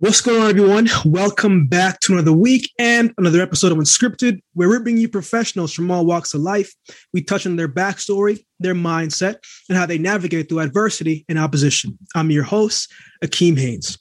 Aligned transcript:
What's 0.00 0.20
going 0.20 0.40
on, 0.40 0.50
everyone? 0.50 0.88
Welcome 1.04 1.66
back 1.66 1.98
to 2.02 2.12
another 2.12 2.32
week 2.32 2.70
and 2.78 3.12
another 3.18 3.42
episode 3.42 3.72
of 3.72 3.78
Unscripted, 3.78 4.40
where 4.54 4.68
we're 4.68 4.78
bringing 4.78 5.02
you 5.02 5.08
professionals 5.08 5.72
from 5.72 5.90
all 5.90 6.06
walks 6.06 6.32
of 6.34 6.40
life. 6.40 6.72
We 7.12 7.20
touch 7.20 7.46
on 7.46 7.56
their 7.56 7.66
backstory, 7.66 8.44
their 8.60 8.76
mindset, 8.76 9.38
and 9.68 9.76
how 9.76 9.86
they 9.86 9.98
navigate 9.98 10.48
through 10.48 10.60
adversity 10.60 11.24
and 11.28 11.36
opposition. 11.36 11.98
I'm 12.14 12.30
your 12.30 12.44
host, 12.44 12.92
Akeem 13.24 13.58
Haynes. 13.58 13.98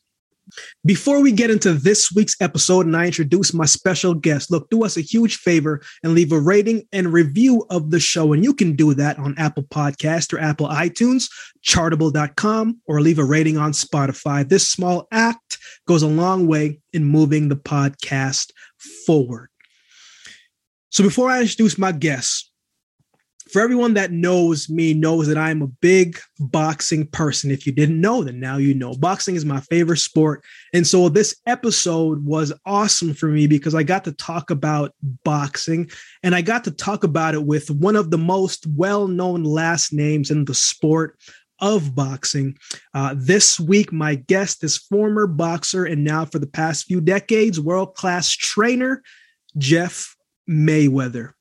Before 0.85 1.21
we 1.21 1.31
get 1.31 1.49
into 1.49 1.73
this 1.73 2.11
week's 2.11 2.35
episode 2.41 2.85
and 2.85 2.95
I 2.95 3.05
introduce 3.05 3.53
my 3.53 3.65
special 3.65 4.13
guest, 4.13 4.51
look, 4.51 4.69
do 4.69 4.83
us 4.83 4.97
a 4.97 5.01
huge 5.01 5.37
favor 5.37 5.81
and 6.03 6.13
leave 6.13 6.31
a 6.31 6.39
rating 6.39 6.87
and 6.91 7.11
review 7.11 7.65
of 7.69 7.91
the 7.91 7.99
show. 7.99 8.33
And 8.33 8.43
you 8.43 8.53
can 8.53 8.75
do 8.75 8.93
that 8.93 9.19
on 9.19 9.37
Apple 9.37 9.63
Podcast 9.63 10.33
or 10.33 10.39
Apple 10.39 10.67
iTunes, 10.67 11.29
chartable.com, 11.65 12.81
or 12.85 13.01
leave 13.01 13.19
a 13.19 13.23
rating 13.25 13.57
on 13.57 13.71
Spotify. 13.71 14.47
This 14.47 14.69
small 14.69 15.07
act 15.11 15.57
goes 15.87 16.03
a 16.03 16.07
long 16.07 16.47
way 16.47 16.79
in 16.93 17.03
moving 17.03 17.49
the 17.49 17.55
podcast 17.55 18.51
forward. 19.05 19.49
So 20.89 21.03
before 21.03 21.29
I 21.29 21.41
introduce 21.41 21.77
my 21.77 21.91
guest, 21.91 22.46
for 23.51 23.61
everyone 23.61 23.93
that 23.95 24.11
knows 24.11 24.69
me 24.69 24.93
knows 24.93 25.27
that 25.27 25.37
I'm 25.37 25.61
a 25.61 25.67
big 25.67 26.19
boxing 26.39 27.07
person. 27.07 27.51
If 27.51 27.65
you 27.65 27.71
didn't 27.71 27.99
know, 27.99 28.23
then 28.23 28.39
now 28.39 28.57
you 28.57 28.73
know. 28.73 28.93
Boxing 28.93 29.35
is 29.35 29.45
my 29.45 29.59
favorite 29.61 29.97
sport. 29.97 30.43
And 30.73 30.85
so 30.85 31.09
this 31.09 31.35
episode 31.45 32.23
was 32.25 32.53
awesome 32.65 33.13
for 33.13 33.27
me 33.27 33.47
because 33.47 33.75
I 33.75 33.83
got 33.83 34.03
to 34.05 34.11
talk 34.11 34.49
about 34.49 34.93
boxing 35.23 35.89
and 36.23 36.35
I 36.35 36.41
got 36.41 36.63
to 36.65 36.71
talk 36.71 37.03
about 37.03 37.33
it 37.33 37.45
with 37.45 37.69
one 37.71 37.95
of 37.95 38.11
the 38.11 38.17
most 38.17 38.67
well-known 38.67 39.43
last 39.43 39.93
names 39.93 40.31
in 40.31 40.45
the 40.45 40.55
sport 40.55 41.17
of 41.59 41.95
boxing. 41.95 42.57
Uh, 42.93 43.15
this 43.17 43.59
week, 43.59 43.91
my 43.91 44.15
guest 44.15 44.63
is 44.63 44.77
former 44.77 45.27
boxer 45.27 45.85
and 45.85 46.03
now 46.03 46.25
for 46.25 46.39
the 46.39 46.47
past 46.47 46.85
few 46.85 47.01
decades, 47.01 47.59
world-class 47.59 48.29
trainer, 48.31 49.01
Jeff 49.57 50.15
Mayweather. 50.49 51.33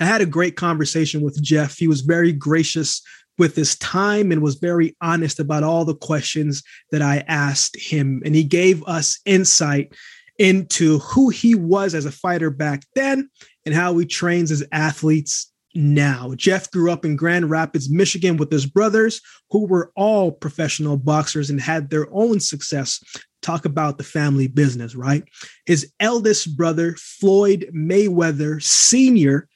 I 0.00 0.04
had 0.04 0.20
a 0.20 0.26
great 0.26 0.56
conversation 0.56 1.20
with 1.20 1.42
Jeff. 1.42 1.76
He 1.76 1.88
was 1.88 2.00
very 2.00 2.32
gracious 2.32 3.02
with 3.38 3.56
his 3.56 3.76
time 3.76 4.30
and 4.30 4.42
was 4.42 4.56
very 4.56 4.96
honest 5.00 5.40
about 5.40 5.62
all 5.62 5.84
the 5.84 5.94
questions 5.94 6.62
that 6.90 7.02
I 7.02 7.24
asked 7.28 7.76
him. 7.78 8.22
And 8.24 8.34
he 8.34 8.44
gave 8.44 8.84
us 8.84 9.20
insight 9.24 9.94
into 10.38 10.98
who 10.98 11.28
he 11.28 11.54
was 11.54 11.94
as 11.94 12.04
a 12.04 12.12
fighter 12.12 12.50
back 12.50 12.84
then 12.94 13.28
and 13.64 13.74
how 13.74 13.96
he 13.98 14.06
trains 14.06 14.50
as 14.50 14.64
athletes 14.72 15.50
now. 15.74 16.34
Jeff 16.36 16.70
grew 16.70 16.90
up 16.90 17.04
in 17.04 17.16
Grand 17.16 17.48
Rapids, 17.48 17.90
Michigan 17.90 18.36
with 18.36 18.50
his 18.50 18.66
brothers, 18.66 19.20
who 19.50 19.66
were 19.66 19.92
all 19.96 20.30
professional 20.32 20.96
boxers 20.96 21.50
and 21.50 21.60
had 21.60 21.90
their 21.90 22.06
own 22.12 22.40
success. 22.40 23.02
Talk 23.40 23.64
about 23.64 23.98
the 23.98 24.04
family 24.04 24.46
business, 24.46 24.94
right? 24.94 25.24
His 25.66 25.90
eldest 25.98 26.56
brother, 26.56 26.94
Floyd 26.98 27.70
Mayweather 27.74 28.62
Sr., 28.62 29.48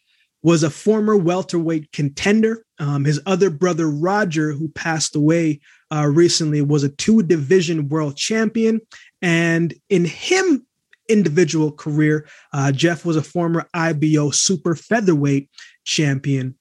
was 0.47 0.63
a 0.63 0.71
former 0.71 1.17
welterweight 1.17 1.91
contender. 1.91 2.65
Um, 2.79 3.05
his 3.05 3.21
other 3.27 3.51
brother, 3.51 3.91
Roger, 3.91 4.53
who 4.53 4.69
passed 4.69 5.17
away 5.17 5.59
uh, 5.93 6.07
recently, 6.07 6.63
was 6.63 6.85
a 6.85 6.89
two 6.89 7.25
division 7.25 7.89
world 7.89 8.17
champion. 8.17 8.81
And 9.21 9.75
in 9.91 10.05
him 10.05 10.65
individual 11.09 11.73
career, 11.73 12.29
uh, 12.53 12.71
Jeff 12.71 13.05
was 13.05 13.17
a 13.17 13.25
former 13.25 13.69
IBO 13.75 14.31
super 14.31 14.77
featherweight 14.77 15.51
champion. 15.83 16.55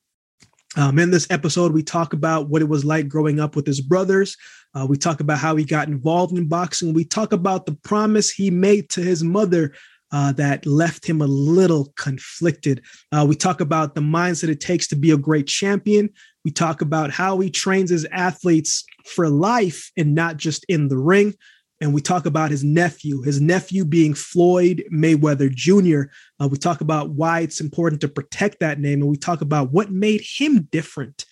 Um, 0.75 0.97
in 0.97 1.11
this 1.11 1.27
episode, 1.29 1.71
we 1.71 1.83
talk 1.83 2.13
about 2.13 2.49
what 2.49 2.63
it 2.63 2.69
was 2.69 2.85
like 2.85 3.07
growing 3.07 3.39
up 3.39 3.55
with 3.55 3.67
his 3.67 3.81
brothers. 3.81 4.35
Uh, 4.73 4.87
we 4.89 4.97
talk 4.97 5.19
about 5.19 5.37
how 5.37 5.55
he 5.55 5.63
got 5.63 5.89
involved 5.89 6.35
in 6.35 6.47
boxing. 6.47 6.95
We 6.95 7.05
talk 7.05 7.33
about 7.33 7.67
the 7.67 7.75
promise 7.75 8.31
he 8.31 8.49
made 8.49 8.89
to 8.89 9.01
his 9.01 9.23
mother 9.23 9.73
uh, 10.15 10.31
that 10.31 10.65
left 10.65 11.05
him 11.05 11.21
a 11.21 11.27
little 11.27 11.91
conflicted. 11.97 12.81
Uh, 13.11 13.25
we 13.27 13.35
talk 13.35 13.59
about 13.59 13.95
the 13.95 14.01
mindset 14.01 14.47
it 14.47 14.61
takes 14.61 14.87
to 14.87 14.95
be 14.95 15.11
a 15.11 15.17
great 15.17 15.45
champion. 15.45 16.09
We 16.45 16.51
talk 16.51 16.79
about 16.79 17.11
how 17.11 17.39
he 17.39 17.49
trains 17.49 17.89
his 17.89 18.07
athletes 18.13 18.85
for 19.05 19.27
life 19.27 19.91
and 19.97 20.15
not 20.15 20.37
just 20.37 20.63
in 20.69 20.87
the 20.87 20.97
ring. 20.97 21.33
And 21.81 21.93
we 21.93 21.99
talk 21.99 22.25
about 22.25 22.49
his 22.49 22.63
nephew, 22.63 23.23
his 23.23 23.41
nephew 23.41 23.83
being 23.83 24.13
Floyd 24.13 24.85
Mayweather 24.89 25.53
Jr. 25.53 26.09
Uh, 26.39 26.47
we 26.47 26.57
talk 26.57 26.79
about 26.79 27.09
why 27.09 27.41
it's 27.41 27.59
important 27.59 27.99
to 27.99 28.07
protect 28.07 28.61
that 28.61 28.79
name. 28.79 29.01
And 29.01 29.11
we 29.11 29.17
talk 29.17 29.41
about 29.41 29.73
what 29.73 29.91
made 29.91 30.21
him 30.21 30.69
different. 30.71 31.25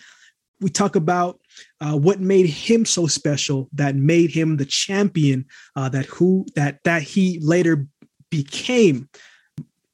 We 0.59 0.69
talk 0.69 0.97
about 0.97 1.39
uh, 1.79 1.97
what 1.97 2.19
made 2.19 2.47
him 2.47 2.85
so 2.85 3.07
special 3.07 3.69
that 3.73 3.95
made 3.95 4.31
him 4.31 4.57
the 4.57 4.65
champion 4.65 5.45
uh, 5.77 5.87
that 5.89 6.05
who 6.05 6.45
that 6.55 6.79
that 6.83 7.01
he 7.01 7.39
later 7.41 7.87
became. 8.33 9.07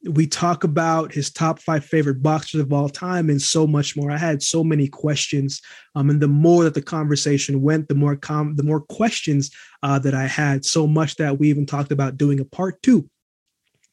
We 0.04 0.26
talk 0.26 0.64
about 0.64 1.12
his 1.12 1.30
top 1.30 1.60
five 1.60 1.84
favorite 1.84 2.22
boxers 2.22 2.62
of 2.62 2.72
all 2.72 2.88
time 2.88 3.28
and 3.28 3.40
so 3.40 3.66
much 3.66 3.96
more. 3.96 4.10
I 4.10 4.16
had 4.16 4.42
so 4.42 4.64
many 4.64 4.88
questions, 4.88 5.60
um, 5.94 6.08
and 6.08 6.22
the 6.22 6.34
more 6.46 6.64
that 6.64 6.72
the 6.72 6.80
conversation 6.80 7.60
went, 7.60 7.88
the 7.88 7.94
more 7.94 8.16
com- 8.16 8.56
the 8.56 8.62
more 8.62 8.80
questions 8.80 9.50
uh, 9.82 9.98
that 9.98 10.14
I 10.14 10.26
had. 10.26 10.64
So 10.64 10.86
much 10.86 11.16
that 11.16 11.38
we 11.38 11.50
even 11.50 11.66
talked 11.66 11.92
about 11.92 12.16
doing 12.16 12.40
a 12.40 12.46
part 12.46 12.80
two. 12.82 13.10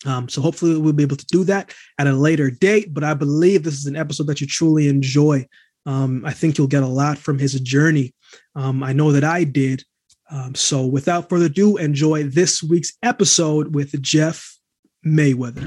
Um, 0.05 0.29
so 0.29 0.41
hopefully 0.41 0.77
we'll 0.77 0.93
be 0.93 1.03
able 1.03 1.17
to 1.17 1.25
do 1.25 1.43
that 1.45 1.73
at 1.99 2.07
a 2.07 2.13
later 2.13 2.49
date. 2.49 2.93
But 2.93 3.03
I 3.03 3.13
believe 3.13 3.63
this 3.63 3.79
is 3.79 3.87
an 3.87 3.97
episode 3.97 4.27
that 4.27 4.39
you 4.39 4.47
truly 4.47 4.87
enjoy. 4.87 5.45
Um, 5.85 6.23
I 6.23 6.31
think 6.31 6.57
you'll 6.57 6.67
get 6.67 6.83
a 6.83 6.87
lot 7.03 7.17
from 7.17 7.37
his 7.37 7.59
journey. 7.59 8.13
Um, 8.55 8.81
I 8.81 8.93
know 8.93 9.11
that 9.11 9.25
I 9.25 9.43
did. 9.43 9.83
Um, 10.29 10.55
so, 10.55 10.85
without 10.85 11.29
further 11.29 11.45
ado, 11.45 11.77
enjoy 11.77 12.23
this 12.23 12.61
week's 12.61 12.93
episode 13.01 13.73
with 13.73 14.01
Jeff 14.01 14.57
Mayweather. 15.05 15.65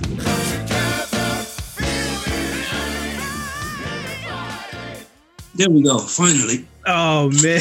There 5.55 5.69
we 5.69 5.83
go. 5.83 5.99
Finally. 5.99 6.67
Oh 6.87 7.31
man. 7.43 7.61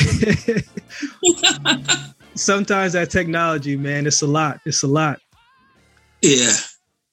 Sometimes 2.36 2.94
that 2.94 3.10
technology, 3.10 3.76
man, 3.76 4.08
it's 4.08 4.22
a 4.22 4.28
lot. 4.28 4.62
It's 4.66 4.84
a 4.84 4.88
lot. 4.88 5.20
Yeah. 6.22 6.54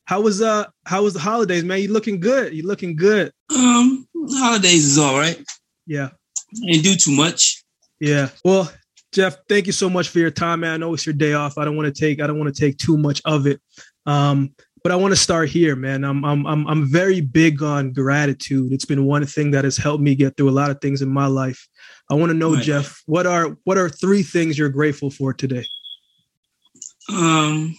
How 0.05 0.21
was 0.21 0.41
uh 0.41 0.67
how 0.85 1.03
was 1.03 1.15
the 1.15 1.21
holidays, 1.21 1.65
man? 1.65 1.81
You 1.81 1.93
looking 1.93 2.21
good. 2.21 2.55
You 2.55 2.67
looking 2.67 2.95
good. 2.95 3.33
Um, 3.53 4.07
holidays 4.31 4.85
is 4.85 4.99
all 4.99 5.19
right. 5.19 5.43
Yeah. 5.87 6.11
I 6.63 6.73
didn't 6.73 6.85
do 6.85 6.95
too 6.95 7.11
much. 7.11 7.65
Yeah. 7.99 8.29
Well, 8.45 8.71
Jeff, 9.17 9.39
thank 9.49 9.65
you 9.65 9.73
so 9.73 9.89
much 9.89 10.11
for 10.11 10.19
your 10.19 10.31
time, 10.31 10.61
man. 10.61 10.75
I 10.75 10.77
know 10.77 10.93
it's 10.93 11.07
your 11.07 11.15
day 11.15 11.33
off. 11.33 11.57
I 11.57 11.65
don't 11.65 11.75
want 11.75 11.87
to 11.93 12.01
take 12.01 12.21
I 12.21 12.27
don't 12.27 12.39
want 12.39 12.55
to 12.55 12.61
take 12.61 12.77
too 12.77 12.99
much 12.99 13.23
of 13.25 13.47
it. 13.47 13.63
Um, 14.05 14.55
but 14.83 14.93
I 14.93 14.97
want 14.97 15.13
to 15.13 15.17
start 15.17 15.49
here, 15.49 15.75
man. 15.75 16.05
I'm 16.05 16.23
I'm 16.23 16.47
I'm 16.47 16.67
I'm 16.67 16.85
very 16.85 17.23
big 17.23 17.63
on 17.63 17.95
gratitude. 17.95 18.75
It's 18.75 18.85
been 18.85 19.07
one 19.07 19.25
thing 19.25 19.53
that 19.53 19.65
has 19.65 19.79
helped 19.79 20.03
me 20.03 20.17
get 20.17 20.37
through 20.37 20.51
a 20.51 20.59
lot 20.61 20.71
of 20.71 20.83
things 20.83 21.01
in 21.01 21.09
my 21.09 21.29
life. 21.29 21.67
I 22.11 22.15
want 22.15 22.29
to 22.29 22.37
know, 22.37 22.57
right. 22.57 22.63
Jeff, 22.63 23.03
what 23.07 23.27
are 23.27 23.57
what 23.65 23.79
are 23.79 23.89
three 23.89 24.23
things 24.23 24.59
you're 24.59 24.69
grateful 24.69 25.11
for 25.11 25.33
today? 25.33 25.65
Um, 27.09 27.75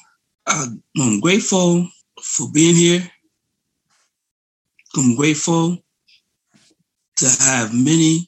I'm 0.48 1.20
grateful 1.20 1.88
for 2.20 2.48
being 2.52 2.76
here. 2.76 3.08
I'm 4.98 5.16
grateful 5.16 5.78
to 7.18 7.26
have 7.42 7.76
many 7.76 8.28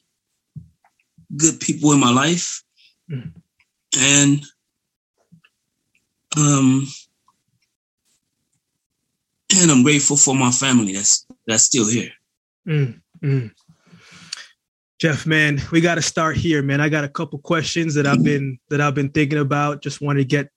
good 1.36 1.58
people 1.58 1.90
in 1.90 1.98
my 1.98 2.12
life. 2.12 2.62
And 3.98 4.44
um 6.36 6.86
and 9.60 9.70
I'm 9.70 9.82
grateful 9.82 10.16
for 10.16 10.34
my 10.34 10.50
family 10.50 10.92
that's 10.92 11.26
that's 11.46 11.64
still 11.64 11.88
here. 11.88 12.10
Mm, 12.66 13.00
mm. 13.22 13.50
Jeff, 15.00 15.26
man, 15.26 15.60
we 15.72 15.80
got 15.80 15.94
to 15.94 16.02
start 16.02 16.36
here, 16.36 16.62
man. 16.62 16.80
I 16.80 16.90
got 16.90 17.04
a 17.04 17.08
couple 17.08 17.38
questions 17.38 17.94
that 17.94 18.06
I've 18.06 18.22
been 18.22 18.58
that 18.68 18.82
I've 18.82 18.94
been 18.94 19.08
thinking 19.08 19.38
about. 19.38 19.82
Just 19.82 20.02
want 20.02 20.18
to 20.18 20.24
get 20.24 20.50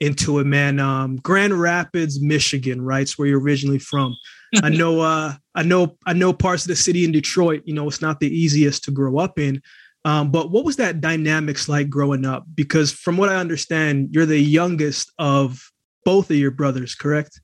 into 0.00 0.38
it, 0.38 0.44
man. 0.44 0.78
Um, 0.78 1.16
Grand 1.16 1.58
Rapids, 1.58 2.20
Michigan, 2.20 2.82
right? 2.82 3.02
It's 3.02 3.18
where 3.18 3.28
you're 3.28 3.40
originally 3.40 3.78
from. 3.78 4.14
I 4.62 4.68
know, 4.68 5.00
uh, 5.00 5.34
I 5.54 5.62
know, 5.62 5.96
I 6.06 6.12
know 6.12 6.32
parts 6.32 6.64
of 6.64 6.68
the 6.68 6.76
city 6.76 7.04
in 7.04 7.12
Detroit. 7.12 7.62
You 7.64 7.74
know, 7.74 7.88
it's 7.88 8.00
not 8.00 8.20
the 8.20 8.28
easiest 8.28 8.84
to 8.84 8.90
grow 8.90 9.18
up 9.18 9.38
in. 9.38 9.62
Um, 10.04 10.30
but 10.30 10.50
what 10.50 10.64
was 10.64 10.76
that 10.76 11.00
dynamics 11.00 11.68
like 11.68 11.90
growing 11.90 12.24
up? 12.24 12.44
Because 12.54 12.92
from 12.92 13.16
what 13.16 13.28
I 13.28 13.36
understand, 13.36 14.08
you're 14.12 14.26
the 14.26 14.38
youngest 14.38 15.12
of 15.18 15.70
both 16.04 16.30
of 16.30 16.36
your 16.36 16.50
brothers, 16.50 16.94
correct? 16.94 17.40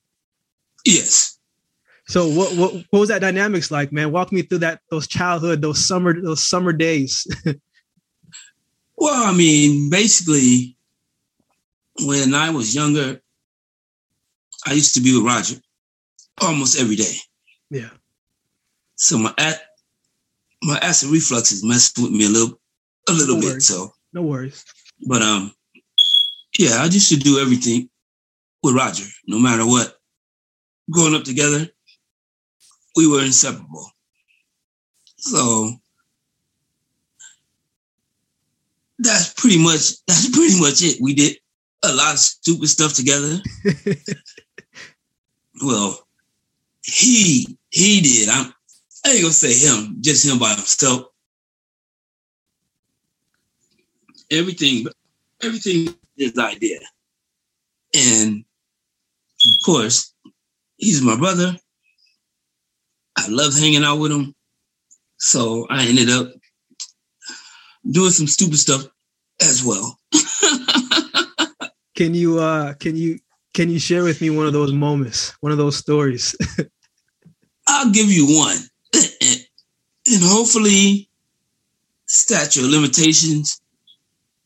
Yes. 0.87 1.39
So 2.07 2.29
what 2.29 2.55
what 2.57 2.75
what 2.91 3.01
was 3.01 3.09
that 3.09 3.23
dynamics 3.23 3.71
like, 3.71 3.93
man? 3.93 4.13
Walk 4.13 4.31
me 4.31 4.43
through 4.43 4.59
that 4.59 4.81
those 4.91 5.07
childhood, 5.07 5.63
those 5.63 5.87
summer 5.87 6.21
those 6.21 6.47
summer 6.47 6.73
days. 6.73 7.27
well, 8.97 9.25
I 9.25 9.33
mean, 9.33 9.89
basically, 9.89 10.77
when 12.01 12.35
I 12.35 12.51
was 12.51 12.75
younger, 12.75 13.21
I 14.67 14.75
used 14.75 14.95
to 14.95 15.01
be 15.01 15.17
with 15.17 15.27
Roger 15.27 15.57
almost 16.41 16.79
every 16.79 16.97
day. 16.97 17.17
Yeah. 17.71 17.91
So 18.97 19.19
my 19.19 19.35
at 19.39 19.63
my 20.65 20.79
acid 20.79 21.11
reflux 21.11 21.53
is 21.53 21.65
messing 21.65 22.05
with 22.05 22.13
me 22.13 22.27
a 22.27 22.29
little 22.29 22.59
a 23.09 23.13
little 23.13 23.37
no 23.37 23.41
bit. 23.41 23.63
So 23.63 23.93
no 24.13 24.23
worries. 24.23 24.65
But 25.07 25.23
um 25.23 25.53
yeah, 26.59 26.77
I 26.81 26.85
used 26.87 27.09
to 27.11 27.17
do 27.17 27.41
everything 27.41 27.89
with 28.63 28.75
Roger, 28.75 29.05
no 29.27 29.39
matter 29.39 29.67
what. 29.67 29.99
Growing 30.91 31.15
up 31.15 31.25
together, 31.25 31.67
we 32.97 33.09
were 33.09 33.25
inseparable. 33.25 33.91
So 35.17 35.71
that's 38.99 39.33
pretty 39.35 39.63
much 39.63 40.05
that's 40.07 40.31
pretty 40.31 40.61
much 40.61 40.83
it. 40.83 40.99
We 41.01 41.15
did 41.15 41.37
a 41.85 41.93
lot 41.93 42.15
of 42.15 42.19
stupid 42.19 42.69
stuff 42.69 42.95
together. 42.95 43.39
well, 45.63 46.07
he 46.83 47.59
he 47.71 48.01
did. 48.01 48.29
I'm 48.29 48.54
I 49.05 49.11
ain't 49.11 49.23
gonna 49.23 49.33
say 49.33 49.53
him, 49.53 49.99
just 50.01 50.27
him 50.27 50.39
by 50.39 50.51
himself. 50.51 51.07
Everything, 54.31 54.87
everything 55.43 55.95
is 56.17 56.39
idea. 56.39 56.81
And 57.95 58.39
of 58.39 59.65
course, 59.65 60.15
he's 60.77 61.03
my 61.03 61.17
brother. 61.17 61.57
I 63.17 63.29
love 63.29 63.55
hanging 63.55 63.85
out 63.85 63.99
with 63.99 64.11
him. 64.11 64.35
So 65.19 65.67
I 65.71 65.87
ended 65.87 66.09
up 66.11 66.33
doing 67.91 68.11
some 68.11 68.27
stupid 68.27 68.59
stuff 68.59 68.85
as 69.41 69.63
well. 69.65 69.99
can 71.95 72.15
you 72.15 72.39
uh 72.39 72.75
can 72.75 72.97
you 72.97 73.19
can 73.53 73.71
you 73.71 73.79
share 73.79 74.03
with 74.03 74.21
me 74.21 74.31
one 74.31 74.47
of 74.47 74.53
those 74.53 74.73
moments, 74.73 75.35
one 75.41 75.53
of 75.53 75.59
those 75.59 75.77
stories? 75.77 76.35
I'll 77.67 77.91
give 77.91 78.11
you 78.11 78.37
one. 78.37 78.59
And 80.15 80.23
hopefully 80.23 81.09
statute 82.07 82.65
of 82.65 82.71
limitations 82.71 83.61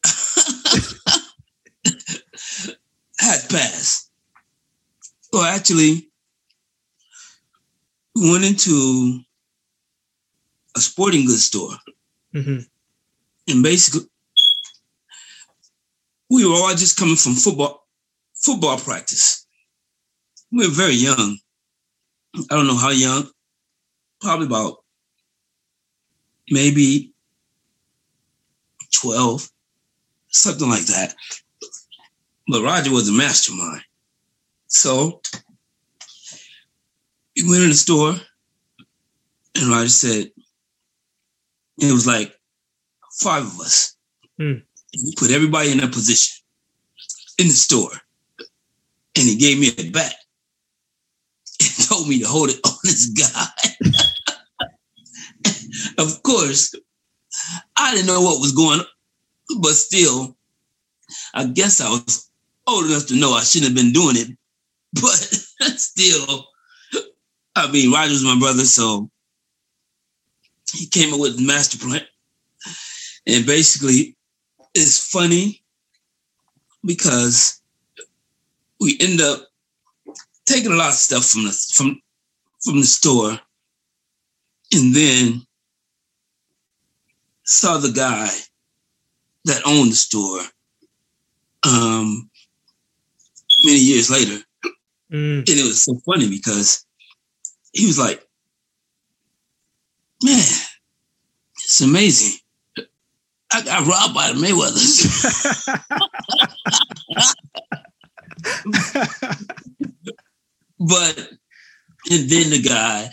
had 3.21 3.41
passed. 3.51 4.11
Well, 5.31 5.43
actually, 5.45 6.09
we 8.15 8.31
went 8.31 8.45
into 8.45 9.21
a 10.75 10.81
sporting 10.81 11.27
goods 11.27 11.45
store. 11.45 11.75
Mm-hmm. 12.35 12.61
And 13.49 13.63
basically, 13.63 14.09
we 16.31 16.47
were 16.47 16.55
all 16.55 16.71
just 16.71 16.97
coming 16.99 17.17
from 17.17 17.35
football 17.35 17.87
football 18.35 18.79
practice. 18.79 19.47
We 20.51 20.67
were 20.67 20.73
very 20.73 20.95
young. 20.95 21.39
I 22.51 22.55
don't 22.55 22.67
know 22.67 22.77
how 22.77 22.91
young, 22.91 23.29
probably 24.21 24.47
about 24.47 24.79
maybe 26.51 27.13
12, 29.01 29.51
something 30.29 30.69
like 30.69 30.87
that. 30.87 31.15
But 32.49 32.63
Roger 32.63 32.91
was 32.91 33.09
a 33.09 33.13
mastermind. 33.13 33.83
So 34.69 35.21
we 37.37 37.49
went 37.49 37.63
in 37.63 37.71
the 37.71 37.75
store 37.75 38.15
and 39.55 39.71
Roger 39.71 39.89
said, 39.89 40.31
it 41.81 41.93
was 41.93 42.07
like 42.07 42.35
five 43.21 43.45
of 43.45 43.61
us. 43.61 43.97
Mm. 44.41 44.63
He 44.93 45.15
put 45.17 45.31
everybody 45.31 45.71
in 45.71 45.81
a 45.81 45.89
position 45.89 46.45
in 47.39 47.47
the 47.47 47.53
store. 47.53 47.93
And 49.17 49.27
he 49.27 49.37
gave 49.37 49.59
me 49.59 49.69
a 49.79 49.91
bat 49.91 50.15
and 51.61 51.89
told 51.89 52.09
me 52.09 52.21
to 52.21 52.27
hold 52.27 52.51
it 52.51 52.61
on 52.65 52.75
this 52.85 53.07
guy. 53.07 53.91
of 55.99 56.23
course, 56.23 56.75
I 57.77 57.93
didn't 57.93 58.07
know 58.07 58.21
what 58.21 58.41
was 58.41 58.53
going 58.53 58.81
on, 58.81 58.87
but 59.61 59.73
still, 59.73 60.37
I 61.35 61.45
guess 61.47 61.81
I 61.81 61.91
was 61.91 62.31
old 62.67 62.87
enough 62.87 63.07
to 63.07 63.17
know 63.17 63.33
I 63.33 63.43
shouldn't 63.43 63.71
have 63.71 63.77
been 63.77 63.93
doing 63.93 64.17
it. 64.17 64.29
But 64.95 65.19
still, 65.79 66.47
I 67.55 67.71
mean, 67.71 67.93
Roger's 67.93 68.25
my 68.25 68.39
brother, 68.39 68.65
so 68.65 69.11
he 70.73 70.87
came 70.87 71.13
up 71.13 71.21
with 71.21 71.37
the 71.37 71.47
master 71.47 71.77
plan. 71.77 72.01
And 73.27 73.45
basically, 73.45 74.17
it's 74.75 75.11
funny 75.11 75.63
because 76.85 77.61
we 78.81 78.97
end 79.01 79.21
up 79.21 79.41
taking 80.47 80.73
a 80.73 80.77
lot 80.77 80.89
of 80.89 80.95
stuff 80.95 81.27
from 81.27 81.45
the 81.45 81.53
from 81.75 82.01
from 82.65 82.81
the 82.81 82.87
store, 82.87 83.39
and 84.73 84.95
then 84.95 85.47
saw 87.49 87.79
the 87.79 87.91
guy 87.91 88.29
that 89.47 89.63
owned 89.65 89.91
the 89.91 89.97
store 89.97 90.41
um, 91.67 92.29
many 93.65 93.79
years 93.79 94.11
later. 94.11 94.45
Mm. 95.11 95.39
And 95.39 95.49
it 95.49 95.65
was 95.65 95.83
so 95.83 95.99
funny 96.05 96.29
because 96.29 96.85
he 97.73 97.87
was 97.87 97.99
like, 97.99 98.23
man, 100.23 100.45
it's 101.57 101.81
amazing. 101.81 102.39
I 103.51 103.63
got 103.63 103.87
robbed 103.87 104.15
by 104.15 104.31
the 104.31 104.39
Mayweathers. 104.39 105.07
but 110.79 111.31
and 112.11 112.29
then 112.29 112.51
the 112.51 112.63
guy, 112.63 113.11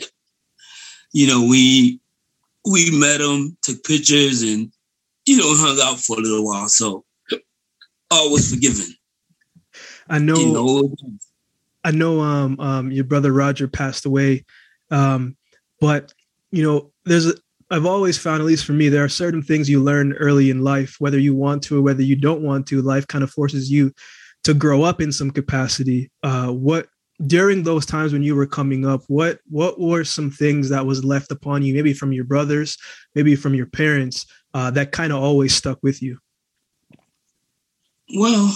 you 1.14 1.28
know, 1.28 1.48
we 1.48 2.02
we 2.66 2.92
met 2.92 3.22
him, 3.22 3.58
took 3.62 3.84
pictures, 3.84 4.42
and 4.42 4.72
you 5.26 5.38
know, 5.38 5.56
hung 5.56 5.80
out 5.82 6.00
for 6.00 6.18
a 6.18 6.22
little 6.22 6.46
while. 6.46 6.68
So 6.68 7.04
all 8.12 8.32
was 8.32 8.54
forgiven. 8.54 8.94
I 10.10 10.20
know. 10.20 10.36
You 10.36 10.54
know 10.54 10.94
I 11.84 11.92
know. 11.92 12.22
Um, 12.22 12.60
um, 12.60 12.92
your 12.92 13.04
brother 13.04 13.32
Roger 13.32 13.68
passed 13.68 14.06
away, 14.06 14.46
um, 14.92 15.36
but 15.80 16.14
you 16.52 16.64
know, 16.64 16.92
there's. 17.06 17.28
A, 17.28 17.34
I've 17.72 17.88
always 17.88 18.16
found, 18.16 18.42
at 18.42 18.46
least 18.46 18.64
for 18.64 18.74
me, 18.74 18.90
there 18.90 19.04
are 19.04 19.10
certain 19.10 19.42
things 19.42 19.68
you 19.68 19.82
learn 19.82 20.14
early 20.14 20.52
in 20.52 20.64
life, 20.64 20.98
whether 21.00 21.18
you 21.18 21.34
want 21.34 21.64
to 21.64 21.80
or 21.80 21.82
whether 21.82 22.04
you 22.04 22.16
don't 22.16 22.44
want 22.44 22.68
to. 22.68 22.82
Life 22.84 23.08
kind 23.08 23.24
of 23.24 23.32
forces 23.32 23.72
you 23.72 23.92
to 24.44 24.54
grow 24.54 24.84
up 24.84 25.02
in 25.02 25.12
some 25.12 25.32
capacity. 25.32 26.12
Uh, 26.22 26.50
what 26.50 26.88
during 27.26 27.64
those 27.64 27.86
times 27.86 28.12
when 28.12 28.24
you 28.24 28.36
were 28.36 28.46
coming 28.46 28.86
up 28.86 29.02
what 29.08 29.40
what 29.50 29.80
were 29.80 30.04
some 30.04 30.30
things 30.30 30.70
that 30.70 30.86
was 30.86 31.06
left 31.06 31.32
upon 31.32 31.64
you 31.64 31.74
maybe 31.74 31.94
from 31.94 32.12
your 32.12 32.26
brothers 32.26 32.78
maybe 33.14 33.36
from 33.36 33.54
your 33.54 33.68
parents 33.68 34.26
uh, 34.54 34.70
that 34.72 34.92
kind 34.92 35.12
of 35.12 35.22
always 35.22 35.54
stuck 35.54 35.80
with 35.82 36.02
you? 36.02 36.18
Well 38.16 38.56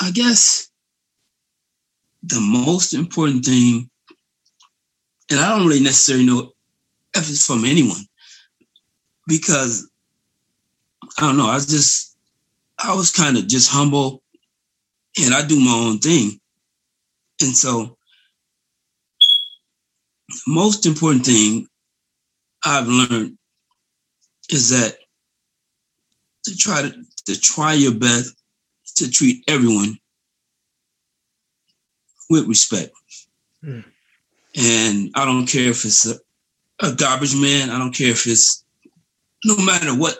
i 0.00 0.10
guess 0.10 0.68
the 2.22 2.40
most 2.40 2.92
important 2.92 3.44
thing 3.44 3.88
and 5.30 5.40
i 5.40 5.48
don't 5.48 5.66
really 5.66 5.80
necessarily 5.82 6.26
know 6.26 6.52
if 7.14 7.30
it's 7.30 7.46
from 7.46 7.64
anyone 7.64 8.04
because 9.26 9.88
i 11.18 11.22
don't 11.22 11.36
know 11.36 11.48
i 11.48 11.54
was 11.54 11.66
just 11.66 12.16
i 12.78 12.94
was 12.94 13.10
kind 13.10 13.36
of 13.36 13.46
just 13.46 13.70
humble 13.70 14.22
and 15.22 15.32
i 15.32 15.46
do 15.46 15.58
my 15.58 15.72
own 15.72 15.98
thing 15.98 16.38
and 17.40 17.56
so, 17.56 17.96
most 20.46 20.86
important 20.86 21.26
thing 21.26 21.68
I've 22.64 22.88
learned 22.88 23.36
is 24.50 24.70
that 24.70 24.96
to 26.44 26.56
try 26.56 26.82
to, 26.82 26.94
to 27.26 27.40
try 27.40 27.74
your 27.74 27.94
best 27.94 28.34
to 28.96 29.10
treat 29.10 29.44
everyone 29.48 29.98
with 32.30 32.46
respect. 32.46 32.92
Mm. 33.62 33.84
And 34.56 35.10
I 35.14 35.24
don't 35.24 35.46
care 35.46 35.68
if 35.68 35.84
it's 35.84 36.06
a, 36.06 36.14
a 36.80 36.94
garbage 36.94 37.36
man, 37.36 37.70
I 37.70 37.78
don't 37.78 37.94
care 37.94 38.10
if 38.10 38.26
it's 38.26 38.64
no 39.44 39.56
matter 39.58 39.94
what 39.94 40.16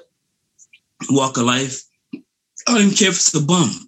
walk 1.08 1.38
of 1.38 1.44
life, 1.44 1.82
I 2.14 2.20
don't 2.68 2.82
even 2.82 2.94
care 2.94 3.08
if 3.08 3.14
it's 3.14 3.34
a 3.34 3.40
bum 3.40 3.85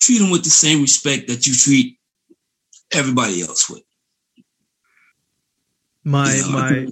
treat 0.00 0.18
them 0.18 0.30
with 0.30 0.44
the 0.44 0.50
same 0.50 0.80
respect 0.80 1.28
that 1.28 1.46
you 1.46 1.54
treat 1.54 1.98
everybody 2.92 3.42
else 3.42 3.68
with. 3.68 3.82
My 6.04 6.34
you 6.34 6.42
know, 6.42 6.48
my 6.50 6.86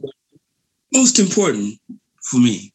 most 0.92 1.18
important 1.18 1.78
for 2.22 2.38
me. 2.38 2.72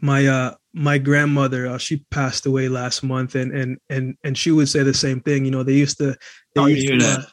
My 0.00 0.26
uh 0.26 0.54
my 0.74 0.98
grandmother 0.98 1.66
uh, 1.66 1.78
she 1.78 2.04
passed 2.10 2.46
away 2.46 2.68
last 2.68 3.02
month 3.02 3.34
and 3.34 3.52
and 3.52 3.78
and 3.90 4.16
and 4.24 4.36
she 4.36 4.50
would 4.50 4.68
say 4.68 4.82
the 4.82 4.94
same 4.94 5.20
thing 5.20 5.44
you 5.44 5.50
know 5.50 5.62
they 5.62 5.74
used 5.74 5.98
to 5.98 6.16
they 6.54 6.62
used 6.62 6.88
to, 6.88 7.26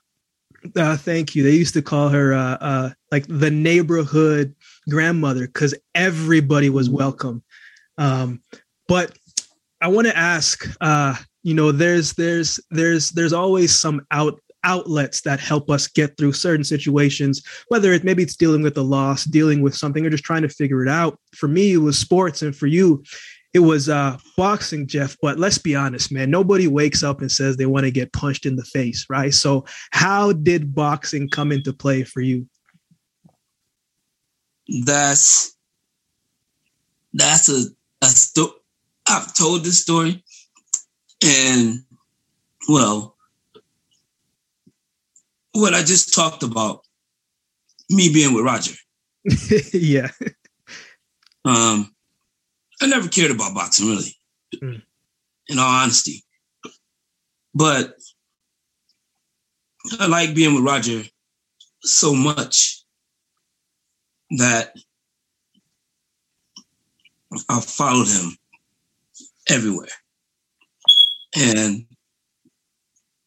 uh, 0.76 0.82
uh, 0.82 0.98
thank 0.98 1.36
you 1.36 1.44
they 1.44 1.56
used 1.56 1.74
to 1.74 1.82
call 1.82 2.10
her 2.10 2.34
uh, 2.34 2.58
uh 2.60 2.90
like 3.12 3.26
the 3.28 3.50
neighborhood 3.50 4.54
grandmother 4.90 5.48
because 5.48 5.74
everybody 5.96 6.70
was 6.70 6.90
welcome 6.90 7.42
um 7.98 8.44
but 8.90 9.18
i 9.80 9.88
want 9.88 10.06
to 10.06 10.18
ask 10.18 10.68
uh 10.82 11.16
you 11.44 11.54
know 11.54 11.72
there's 11.72 12.14
there's 12.14 12.60
there's 12.72 13.12
there's 13.12 13.34
always 13.34 13.78
some 13.78 14.02
out 14.12 14.40
outlets 14.66 15.22
that 15.22 15.40
help 15.40 15.70
us 15.70 15.88
get 15.88 16.18
through 16.18 16.34
certain 16.34 16.66
situations 16.66 17.42
whether 17.70 17.94
it 17.94 18.04
maybe 18.04 18.22
it's 18.22 18.36
dealing 18.36 18.62
with 18.62 18.78
a 18.78 18.82
loss 18.82 19.24
dealing 19.24 19.62
with 19.62 19.74
something 19.74 20.06
or 20.06 20.10
just 20.10 20.26
trying 20.26 20.42
to 20.42 20.50
figure 20.50 20.84
it 20.84 20.90
out 20.90 21.18
for 21.34 21.48
me 21.48 21.74
it 21.74 21.78
was 21.78 21.98
sports 21.98 22.42
and 22.42 22.54
for 22.54 22.68
you 22.68 23.02
it 23.54 23.60
was 23.60 23.90
uh, 23.90 24.18
boxing, 24.38 24.88
Jeff. 24.88 25.18
But 25.22 25.40
let's 25.40 25.58
be 25.58 25.76
honest, 25.76 26.12
man. 26.12 26.30
Nobody 26.30 26.68
wakes 26.68 27.02
up 27.02 27.22
and 27.22 27.32
says 27.32 27.58
they 27.58 27.66
want 27.66 27.86
to 27.86 27.92
get 27.92 28.14
punched 28.14 28.46
in 28.46 28.56
the 28.56 28.64
face, 28.64 29.06
right? 29.10 29.34
So, 29.34 29.66
how 29.92 30.34
did 30.34 30.76
boxing 30.76 31.30
come 31.30 31.52
into 31.52 31.74
play 31.74 32.04
for 32.04 32.22
you? 32.22 32.48
That's 34.86 35.56
that's 37.14 37.50
a 37.50 37.64
a 38.04 38.06
story. 38.06 38.52
I've 39.08 39.34
told 39.34 39.64
this 39.64 39.82
story, 39.82 40.24
and 41.24 41.84
well, 42.68 43.16
what 45.54 45.74
I 45.74 45.84
just 45.84 46.14
talked 46.14 46.44
about, 46.44 46.82
me 47.90 48.12
being 48.14 48.34
with 48.34 48.46
Roger. 48.46 48.76
yeah. 49.74 50.10
Um, 51.46 51.94
I 52.82 52.88
never 52.88 53.08
cared 53.08 53.32
about 53.32 53.56
boxing 53.56 53.88
really, 53.88 54.16
mm. 54.56 54.82
in 55.48 55.60
all 55.60 55.66
honesty. 55.66 56.24
But 57.54 57.96
I 60.00 60.08
like 60.08 60.36
being 60.36 60.54
with 60.54 60.64
Roger 60.64 61.04
so 61.82 62.14
much 62.14 62.84
that 64.38 64.76
I 67.50 67.60
followed 67.62 68.08
him 68.08 68.38
everywhere. 69.50 69.88
And 71.40 71.86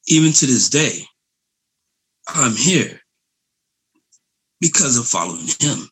even 0.07 0.33
to 0.33 0.47
this 0.47 0.69
day, 0.69 1.07
I'm 2.29 2.55
here 2.55 3.01
because 4.61 4.99
of 4.99 5.07
following 5.07 5.47
him. 5.61 5.89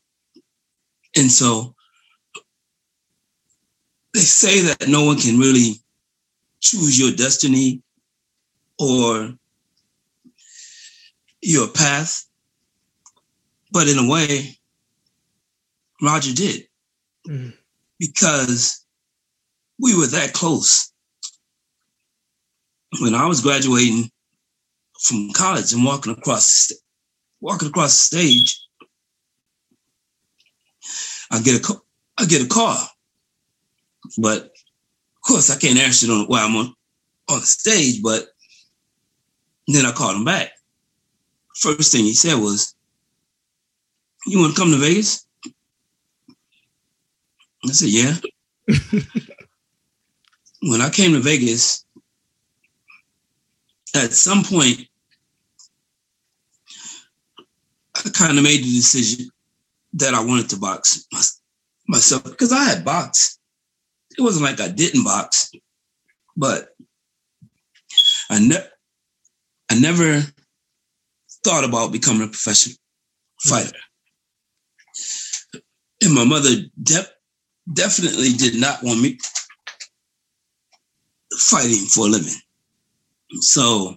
And 1.16 1.32
so 1.32 1.74
they 4.12 4.20
say 4.20 4.60
that 4.60 4.86
no 4.86 5.04
one 5.04 5.16
can 5.16 5.38
really 5.38 5.76
choose 6.60 7.00
your 7.00 7.12
destiny 7.12 7.82
or 8.78 9.32
your 11.40 11.68
path. 11.68 12.26
But 13.72 13.88
in 13.88 13.98
a 13.98 14.08
way, 14.08 14.58
Roger 16.02 16.34
did. 16.34 16.68
Mm. 17.26 17.54
Because 17.98 18.84
we 19.78 19.96
were 19.96 20.06
that 20.08 20.34
close. 20.34 20.92
When 22.98 23.14
I 23.14 23.26
was 23.26 23.40
graduating 23.40 24.10
from 25.00 25.30
college 25.32 25.72
and 25.72 25.84
walking 25.84 26.12
across 26.12 26.66
the 26.66 26.76
walking 27.40 27.68
across 27.68 27.92
the 27.92 28.16
stage, 28.16 28.60
I 31.30 31.40
get 31.40 31.68
a 31.68 31.74
I 32.18 32.26
get 32.26 32.42
a 32.42 32.48
call 32.48 32.88
but 34.18 34.44
of 34.44 35.22
course, 35.26 35.50
I 35.50 35.58
can't 35.58 35.78
answer 35.78 36.06
it 36.06 36.10
on 36.10 36.26
while 36.26 36.46
I'm 36.46 36.56
on 36.56 36.74
on 37.28 37.40
the 37.40 37.46
stage. 37.46 38.02
But 38.02 38.26
then 39.68 39.86
I 39.86 39.92
called 39.92 40.16
him 40.16 40.24
back. 40.24 40.50
First 41.56 41.92
thing 41.92 42.04
he 42.04 42.14
said 42.14 42.38
was, 42.38 42.74
"You 44.26 44.40
want 44.40 44.54
to 44.54 44.60
come 44.60 44.70
to 44.70 44.78
Vegas?" 44.78 45.26
I 47.64 47.72
said, 47.72 47.88
"Yeah." 47.88 48.16
when 50.62 50.80
I 50.80 50.90
came 50.90 51.12
to 51.12 51.20
Vegas, 51.20 51.84
at 53.94 54.12
some 54.12 54.44
point, 54.44 54.86
I 57.96 58.08
kind 58.10 58.38
of 58.38 58.44
made 58.44 58.60
the 58.60 58.74
decision 58.74 59.30
that 59.94 60.14
I 60.14 60.24
wanted 60.24 60.48
to 60.50 60.56
box 60.56 61.06
myself 61.88 62.24
because 62.24 62.52
I 62.52 62.64
had 62.64 62.84
boxed 62.84 63.40
it 64.18 64.22
wasn't 64.22 64.44
like 64.44 64.60
I 64.60 64.68
didn't 64.68 65.04
box, 65.04 65.50
but 66.36 66.74
I 68.28 68.40
never 68.40 68.68
I 69.70 69.78
never 69.78 70.22
thought 71.44 71.64
about 71.64 71.92
becoming 71.92 72.22
a 72.22 72.26
professional 72.26 72.76
fighter. 73.40 73.78
And 76.02 76.14
my 76.14 76.24
mother 76.24 76.50
de- 76.82 77.06
definitely 77.72 78.32
did 78.32 78.60
not 78.60 78.82
want 78.82 79.00
me 79.00 79.18
fighting 81.38 81.86
for 81.86 82.06
a 82.06 82.10
living. 82.10 82.34
So 83.38 83.96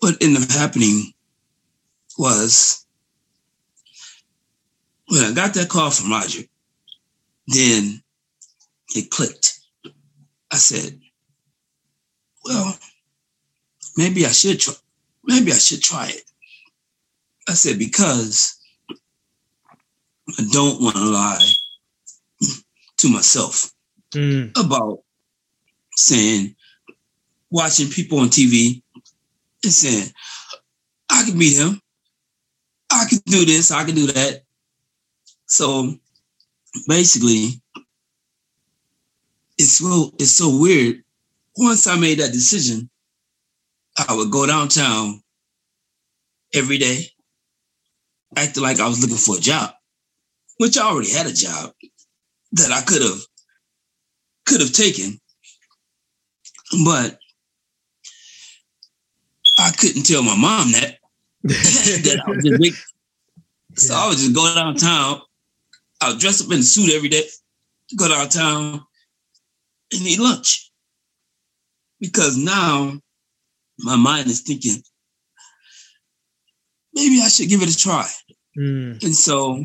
what 0.00 0.22
ended 0.22 0.42
up 0.42 0.50
happening 0.50 1.12
was 2.18 2.86
when 5.08 5.24
I 5.24 5.32
got 5.32 5.54
that 5.54 5.68
call 5.68 5.90
from 5.90 6.10
Roger, 6.10 6.42
then 7.46 8.02
it 8.94 9.10
clicked. 9.10 9.60
I 10.50 10.56
said, 10.56 11.00
well, 12.44 12.76
maybe 13.96 14.26
I 14.26 14.30
should 14.30 14.60
try, 14.60 14.74
maybe 15.24 15.52
I 15.52 15.58
should 15.58 15.82
try 15.82 16.08
it. 16.08 16.24
I 17.48 17.52
said, 17.52 17.78
because 17.78 18.58
I 20.38 20.44
don't 20.50 20.80
want 20.80 20.96
to 20.96 21.04
lie 21.04 21.48
to 22.98 23.08
myself 23.08 23.72
mm. 24.12 24.50
about 24.58 25.02
saying, 25.94 26.54
watching 27.52 27.88
people 27.88 28.18
on 28.18 28.28
TV 28.28 28.82
and 29.62 29.72
saying, 29.72 30.08
I 31.08 31.22
can 31.24 31.38
beat 31.38 31.56
him. 31.56 31.80
I 32.90 33.04
can 33.08 33.18
do 33.26 33.44
this. 33.44 33.70
I 33.70 33.84
can 33.84 33.94
do 33.94 34.06
that. 34.08 34.42
So 35.46 35.94
basically, 36.88 37.60
it's 39.58 39.78
so 39.78 40.12
it's 40.18 40.32
so 40.32 40.58
weird. 40.58 41.04
Once 41.56 41.86
I 41.86 41.96
made 41.96 42.18
that 42.18 42.32
decision, 42.32 42.88
I 43.96 44.16
would 44.16 44.30
go 44.30 44.46
downtown 44.46 45.22
every 46.54 46.78
day, 46.78 47.06
acting 48.36 48.62
like 48.62 48.80
I 48.80 48.88
was 48.88 49.00
looking 49.00 49.16
for 49.16 49.36
a 49.36 49.40
job, 49.40 49.74
which 50.56 50.78
I 50.78 50.84
already 50.84 51.12
had 51.12 51.26
a 51.26 51.32
job 51.32 51.72
that 52.52 52.72
I 52.72 52.80
could 52.80 53.02
have 53.02 53.20
could 54.46 54.60
have 54.60 54.72
taken, 54.72 55.20
but 56.84 57.18
I 59.62 59.70
couldn't 59.72 60.04
tell 60.04 60.22
my 60.22 60.36
mom 60.36 60.72
that 60.72 60.98
that 61.42 62.22
I 62.26 62.30
was 62.30 62.44
just 62.44 63.86
So 63.88 63.94
I 63.94 64.08
would 64.08 64.18
just 64.18 64.34
go 64.34 64.54
downtown 64.54 65.22
I'll 66.02 66.16
dress 66.16 66.44
up 66.44 66.50
in 66.52 66.58
a 66.58 66.62
suit 66.64 66.92
every 66.92 67.08
day, 67.08 67.22
go 67.96 68.08
downtown 68.08 68.84
and 69.92 70.02
eat 70.02 70.18
lunch. 70.18 70.72
Because 72.00 72.36
now 72.36 72.98
my 73.78 73.94
mind 73.94 74.26
is 74.26 74.40
thinking, 74.40 74.82
maybe 76.92 77.20
I 77.22 77.28
should 77.28 77.48
give 77.48 77.62
it 77.62 77.72
a 77.72 77.78
try. 77.78 78.08
Mm. 78.58 79.00
And 79.04 79.14
so, 79.14 79.64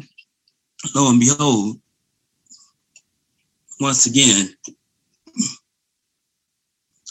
lo 0.94 1.10
and 1.10 1.20
behold, 1.20 1.82
once 3.80 4.06
again, 4.06 4.50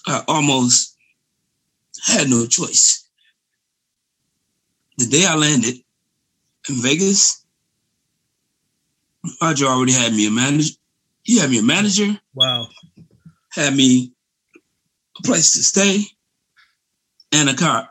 I 0.06 0.22
almost 0.28 0.95
had 2.06 2.28
no 2.30 2.46
choice. 2.46 3.08
The 4.98 5.06
day 5.06 5.26
I 5.26 5.34
landed 5.34 5.74
in 6.68 6.74
Vegas, 6.76 7.44
Roger 9.42 9.66
already 9.66 9.92
had 9.92 10.12
me 10.12 10.26
a 10.26 10.30
manager. 10.30 10.74
He 11.22 11.38
had 11.38 11.50
me 11.50 11.58
a 11.58 11.62
manager. 11.62 12.18
Wow. 12.34 12.68
Had 13.52 13.74
me 13.74 14.12
a 15.18 15.22
place 15.22 15.52
to 15.54 15.62
stay 15.62 16.04
and 17.32 17.48
a 17.50 17.54
car. 17.54 17.88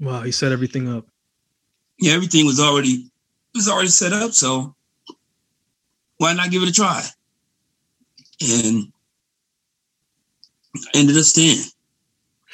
Wow, 0.00 0.22
he 0.22 0.32
set 0.32 0.52
everything 0.52 0.88
up. 0.88 1.06
Yeah, 1.98 2.12
everything 2.14 2.46
was 2.46 2.60
already 2.60 3.10
was 3.54 3.68
already 3.68 3.88
set 3.88 4.12
up. 4.12 4.32
So 4.32 4.74
why 6.18 6.34
not 6.34 6.50
give 6.50 6.62
it 6.62 6.68
a 6.68 6.72
try? 6.72 7.04
And 8.40 8.92
I 10.76 10.98
ended 10.98 11.16
up 11.16 11.24
staying. 11.24 11.64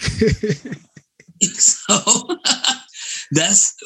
so 1.41 1.99
that's 3.33 3.77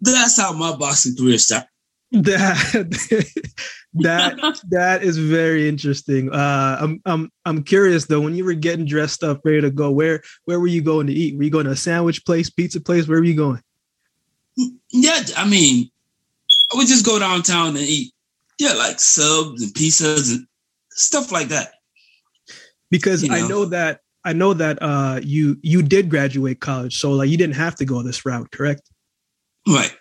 that's 0.00 0.40
how 0.40 0.52
my 0.52 0.76
boxing 0.76 1.16
career 1.16 1.38
started 1.38 1.68
that 2.22 3.26
that 3.94 4.60
that 4.70 5.02
is 5.02 5.18
very 5.18 5.68
interesting. 5.68 6.30
Uh, 6.32 6.78
I'm 6.80 7.02
I'm 7.04 7.32
I'm 7.44 7.62
curious 7.62 8.06
though. 8.06 8.20
When 8.20 8.34
you 8.34 8.44
were 8.44 8.54
getting 8.54 8.86
dressed 8.86 9.24
up, 9.24 9.40
ready 9.44 9.60
to 9.62 9.70
go, 9.70 9.90
where 9.90 10.22
where 10.44 10.60
were 10.60 10.66
you 10.66 10.82
going 10.82 11.06
to 11.08 11.12
eat? 11.12 11.36
Were 11.36 11.42
you 11.42 11.50
going 11.50 11.66
to 11.66 11.72
a 11.72 11.76
sandwich 11.76 12.24
place, 12.24 12.50
pizza 12.50 12.80
place? 12.80 13.08
Where 13.08 13.18
were 13.18 13.24
you 13.24 13.36
going? 13.36 13.62
Yeah, 14.90 15.20
I 15.36 15.48
mean, 15.48 15.90
I 16.72 16.76
would 16.76 16.86
just 16.86 17.04
go 17.04 17.18
downtown 17.18 17.68
and 17.68 17.78
eat. 17.78 18.12
Yeah, 18.58 18.74
like 18.74 19.00
subs 19.00 19.62
and 19.62 19.74
pizzas 19.74 20.32
and 20.32 20.46
stuff 20.90 21.32
like 21.32 21.48
that. 21.48 21.72
Because 22.90 23.22
you 23.24 23.30
know? 23.30 23.34
I 23.34 23.48
know 23.48 23.64
that 23.66 24.00
I 24.24 24.32
know 24.32 24.54
that 24.54 24.78
uh, 24.80 25.20
you 25.22 25.58
you 25.62 25.82
did 25.82 26.08
graduate 26.08 26.60
college, 26.60 26.98
so 26.98 27.12
like 27.12 27.28
you 27.28 27.36
didn't 27.36 27.56
have 27.56 27.74
to 27.76 27.84
go 27.84 28.02
this 28.02 28.24
route, 28.24 28.50
correct? 28.50 28.90
Right. 29.68 29.94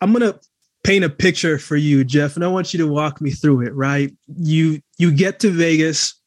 I'm 0.00 0.12
gonna 0.12 0.38
paint 0.82 1.04
a 1.04 1.10
picture 1.10 1.58
for 1.58 1.76
you, 1.76 2.04
Jeff, 2.04 2.36
and 2.36 2.44
I 2.44 2.48
want 2.48 2.74
you 2.74 2.78
to 2.78 2.86
walk 2.86 3.20
me 3.20 3.30
through 3.30 3.62
it. 3.62 3.74
Right, 3.74 4.12
you 4.26 4.80
you 4.98 5.12
get 5.12 5.40
to 5.40 5.50
Vegas, 5.50 6.20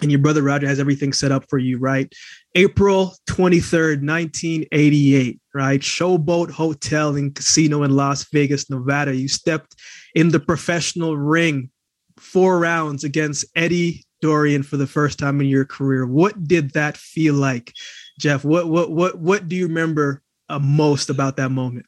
and 0.00 0.12
your 0.12 0.20
brother 0.20 0.42
Roger 0.42 0.68
has 0.68 0.78
everything 0.78 1.12
set 1.12 1.32
up 1.32 1.44
for 1.50 1.58
you. 1.58 1.78
Right, 1.78 2.12
April 2.54 3.16
twenty 3.26 3.58
third, 3.58 4.02
nineteen 4.02 4.66
eighty 4.70 5.16
eight. 5.16 5.40
Right, 5.52 5.80
Showboat 5.80 6.52
Hotel 6.52 7.16
and 7.16 7.34
Casino 7.34 7.82
in 7.82 7.96
Las 7.96 8.24
Vegas, 8.30 8.70
Nevada. 8.70 9.14
You 9.14 9.26
stepped 9.26 9.74
in 10.14 10.28
the 10.28 10.40
professional 10.40 11.16
ring, 11.16 11.70
four 12.16 12.60
rounds 12.60 13.02
against 13.02 13.44
Eddie 13.56 14.04
Dorian 14.20 14.62
for 14.62 14.76
the 14.76 14.86
first 14.86 15.18
time 15.18 15.40
in 15.40 15.48
your 15.48 15.64
career. 15.64 16.06
What 16.06 16.44
did 16.44 16.72
that 16.72 16.96
feel 16.96 17.34
like, 17.34 17.74
Jeff? 18.18 18.44
What 18.44 18.68
what 18.68 18.90
what 18.90 19.18
what 19.18 19.48
do 19.48 19.56
you 19.56 19.66
remember 19.66 20.22
uh, 20.48 20.58
most 20.58 21.10
about 21.10 21.36
that 21.36 21.50
moment? 21.50 21.86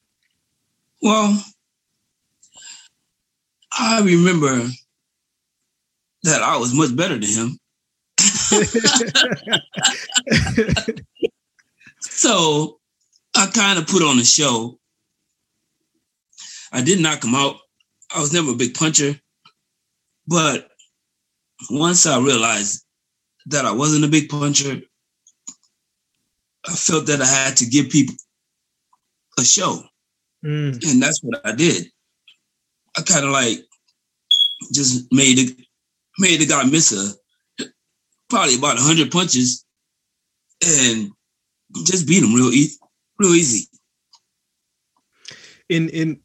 Well, 1.01 1.43
I 3.73 4.01
remember 4.03 4.69
that 6.23 6.43
I 6.43 6.57
was 6.57 6.75
much 6.75 6.95
better 6.95 7.19
than 7.19 7.29
him. 7.29 7.59
so 12.01 12.79
I 13.35 13.47
kind 13.47 13.79
of 13.79 13.87
put 13.87 14.03
on 14.03 14.19
a 14.19 14.25
show. 14.25 14.79
I 16.71 16.83
did 16.83 17.01
knock 17.01 17.25
him 17.25 17.35
out. 17.35 17.57
I 18.15 18.21
was 18.21 18.33
never 18.33 18.53
a 18.53 18.57
big 18.57 18.75
puncher, 18.75 19.19
but 20.27 20.71
once 21.71 22.07
I 22.07 22.19
realized 22.19 22.85
that 23.47 23.65
I 23.65 23.73
wasn't 23.73 24.05
a 24.05 24.09
big 24.09 24.29
puncher, 24.29 24.81
I 26.67 26.73
felt 26.73 27.07
that 27.07 27.21
I 27.21 27.27
had 27.27 27.57
to 27.59 27.67
give 27.67 27.91
people 27.91 28.15
a 29.39 29.45
show. 29.45 29.83
Mm. 30.45 30.83
And 30.91 31.03
that's 31.03 31.21
what 31.23 31.41
I 31.45 31.53
did. 31.53 31.87
I 32.97 33.03
kind 33.03 33.25
of 33.25 33.31
like 33.31 33.59
just 34.73 35.07
made 35.13 35.39
it 35.39 35.57
made 36.19 36.41
the 36.41 36.47
guy 36.47 36.63
miss 36.65 36.93
a 36.93 37.65
probably 38.29 38.57
about 38.57 38.79
hundred 38.79 39.11
punches 39.11 39.65
and 40.65 41.11
just 41.85 42.07
beat 42.07 42.23
him 42.23 42.35
real 42.35 42.51
easy 42.51 42.77
real 43.19 43.35
easy. 43.35 43.69
In 45.69 45.89
in 45.91 46.21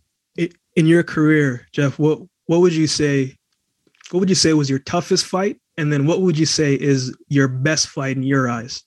in 0.76 0.86
your 0.86 1.04
career, 1.04 1.68
Jeff, 1.72 1.98
what 1.98 2.20
what 2.46 2.62
would 2.62 2.74
you 2.74 2.88
say 2.88 3.36
what 4.12 4.20
would 4.20 4.30
you 4.30 4.36
say 4.36 4.54
was 4.54 4.70
your 4.70 4.80
toughest 4.80 5.26
fight? 5.26 5.60
And 5.78 5.92
then 5.92 6.06
what 6.06 6.22
would 6.22 6.38
you 6.38 6.46
say 6.46 6.74
is 6.74 7.16
your 7.28 7.48
best 7.48 7.88
fight 7.88 8.16
in 8.16 8.24
your 8.24 8.50
eyes? 8.50 8.84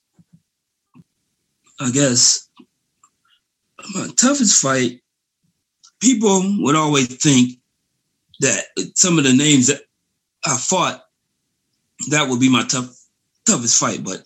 I 1.79 1.91
guess 1.91 2.49
my 3.93 4.07
toughest 4.15 4.61
fight, 4.61 5.01
people 5.99 6.41
would 6.59 6.75
always 6.75 7.07
think 7.21 7.59
that 8.39 8.65
some 8.95 9.17
of 9.17 9.23
the 9.23 9.33
names 9.33 9.67
that 9.67 9.81
I 10.45 10.57
fought, 10.57 11.03
that 12.09 12.27
would 12.27 12.39
be 12.39 12.49
my 12.49 12.63
tough 12.63 12.95
toughest 13.45 13.79
fight. 13.79 14.03
But 14.03 14.23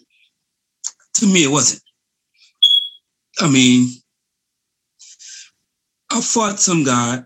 to 1.15 1.25
me, 1.25 1.43
it 1.43 1.51
wasn't. 1.51 1.81
I 3.39 3.49
mean, 3.49 3.89
I 6.09 6.21
fought 6.21 6.59
some 6.59 6.83
guy. 6.83 7.23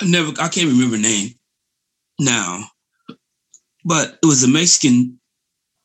I 0.00 0.04
never, 0.06 0.32
I 0.40 0.48
can't 0.48 0.70
remember 0.70 0.96
name 0.98 1.30
now, 2.18 2.64
but 3.86 4.18
it 4.20 4.26
was 4.26 4.42
a 4.42 4.48
Mexican 4.48 5.20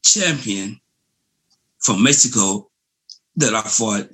champion 0.03 0.81
from 1.77 2.01
Mexico 2.03 2.67
that 3.35 3.53
I 3.53 3.61
fought. 3.61 4.09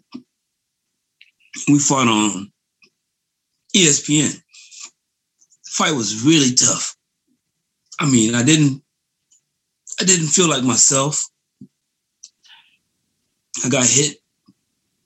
We 1.69 1.79
fought 1.79 2.09
on 2.09 2.51
ESPN. 3.73 4.33
The 4.33 5.69
fight 5.69 5.95
was 5.95 6.25
really 6.25 6.53
tough. 6.53 6.97
I 7.97 8.11
mean, 8.11 8.35
I 8.35 8.43
didn't 8.43 8.83
I 10.01 10.03
didn't 10.03 10.27
feel 10.27 10.49
like 10.49 10.63
myself. 10.63 11.29
I 13.63 13.69
got 13.69 13.87
hit 13.87 14.17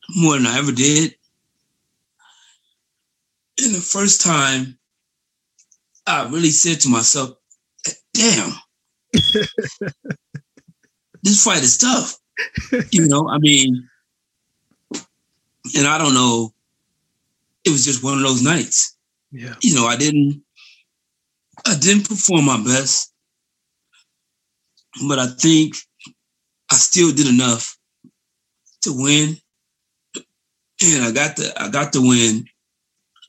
more 0.09 0.33
than 0.33 0.47
I 0.47 0.57
ever 0.57 0.71
did. 0.71 1.15
And 3.63 3.75
the 3.75 3.79
first 3.79 4.21
time 4.21 4.79
I 6.07 6.27
really 6.27 6.49
said 6.49 6.81
to 6.81 6.89
myself, 6.89 7.37
damn, 8.13 8.53
this 11.23 11.43
fight 11.43 11.63
is 11.63 11.77
tough. 11.77 12.17
You 12.91 13.07
know, 13.07 13.29
I 13.29 13.37
mean, 13.39 13.87
and 15.77 15.87
I 15.87 15.97
don't 15.97 16.13
know, 16.13 16.53
it 17.65 17.69
was 17.69 17.85
just 17.85 18.03
one 18.03 18.15
of 18.15 18.23
those 18.23 18.41
nights. 18.41 18.95
Yeah. 19.31 19.55
You 19.61 19.75
know, 19.75 19.85
I 19.85 19.95
didn't 19.97 20.43
I 21.65 21.77
didn't 21.77 22.07
perform 22.09 22.45
my 22.45 22.61
best, 22.63 23.13
but 25.07 25.19
I 25.19 25.27
think 25.27 25.75
I 26.71 26.75
still 26.75 27.11
did 27.11 27.27
enough 27.27 27.77
to 28.81 28.93
win. 28.93 29.37
And 30.83 31.03
I 31.03 31.11
got 31.11 31.35
the 31.35 31.53
I 31.57 31.69
got 31.69 31.93
the 31.93 32.01
win 32.01 32.45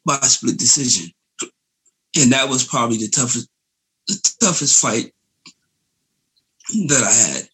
by 0.04 0.16
split 0.20 0.58
decision. 0.58 1.10
And 2.18 2.32
that 2.32 2.48
was 2.48 2.64
probably 2.64 2.96
the 2.96 3.08
toughest 3.08 3.48
the 4.08 4.34
toughest 4.40 4.80
fight 4.80 5.12
that 6.88 7.02
I 7.02 7.12
had. 7.12 7.48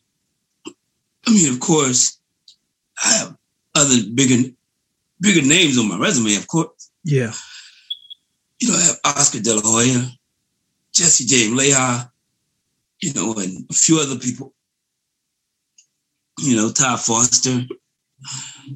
I 1.27 1.31
mean, 1.31 1.53
of 1.53 1.61
course, 1.61 2.18
I 3.05 3.12
have 3.18 3.37
other 3.75 3.97
bigger 4.14 4.51
bigger 5.21 5.47
names 5.47 5.79
on 5.79 5.88
my 5.88 5.99
resume, 5.99 6.37
of 6.37 6.47
course. 6.47 6.90
Yeah. 7.05 7.33
You 8.61 8.68
know, 8.68 8.77
I 8.77 8.83
have 8.83 9.01
Oscar 9.05 9.40
De 9.40 9.55
La 9.55 9.62
Hoya, 9.62 10.11
Jesse 10.92 11.27
James 11.27 11.59
Leija, 11.59 12.11
you 13.01 13.14
know, 13.14 13.35
and 13.35 13.66
a 13.71 13.75
few 13.75 14.01
other 14.01 14.18
people. 14.18 14.53
You 16.40 16.57
know, 16.57 16.71
Todd 16.71 17.01
Foster. 17.01 17.66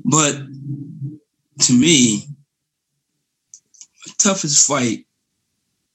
But 0.05 0.35
to 1.61 1.73
me, 1.73 2.29
the 4.05 4.13
toughest 4.19 4.67
fight 4.67 5.07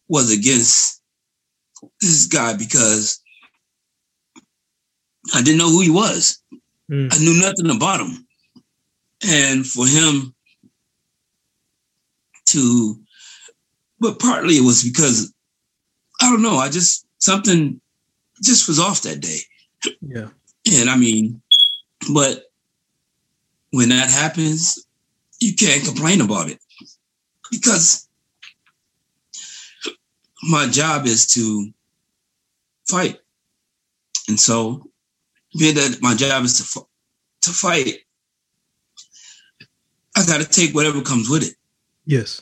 was 0.08 0.32
against 0.32 1.02
this 2.02 2.26
guy 2.26 2.56
because 2.56 3.22
I 5.34 5.42
didn't 5.42 5.58
know 5.58 5.70
who 5.70 5.82
he 5.82 5.90
was. 5.90 6.42
Mm. 6.90 7.14
I 7.14 7.18
knew 7.20 7.42
nothing 7.42 7.70
about 7.76 8.02
him. 8.02 8.28
And 9.28 9.66
for 9.66 9.86
him 9.86 10.34
to, 12.48 13.00
but 14.00 14.20
partly 14.20 14.56
it 14.56 14.64
was 14.64 14.84
because, 14.84 15.34
I 16.22 16.30
don't 16.30 16.42
know, 16.42 16.58
I 16.58 16.70
just, 16.70 17.06
something 17.18 17.82
just 18.44 18.68
was 18.68 18.80
off 18.80 19.02
that 19.02 19.20
day. 19.20 19.40
Yeah. 20.02 20.30
And 20.74 20.90
I 20.90 20.96
mean, 20.96 21.42
but 22.14 22.44
when 23.72 23.90
that 23.90 24.10
happens, 24.10 24.88
you 25.40 25.56
can't 25.56 25.84
complain 25.84 26.22
about 26.22 26.50
it 26.50 26.60
because 27.52 28.08
my 30.44 30.68
job 30.68 31.06
is 31.06 31.28
to 31.28 31.72
fight. 32.90 33.20
And 34.28 34.40
so 34.40 34.90
being 35.58 35.76
that 35.76 36.00
my 36.02 36.16
job 36.16 36.44
is 36.44 36.58
to 36.58 36.82
to 37.44 37.52
fight, 37.52 38.00
I 40.16 40.26
got 40.26 40.42
to 40.42 40.48
take 40.48 40.74
whatever 40.74 41.02
comes 41.02 41.30
with 41.30 41.44
it. 41.44 41.54
Yes. 42.06 42.42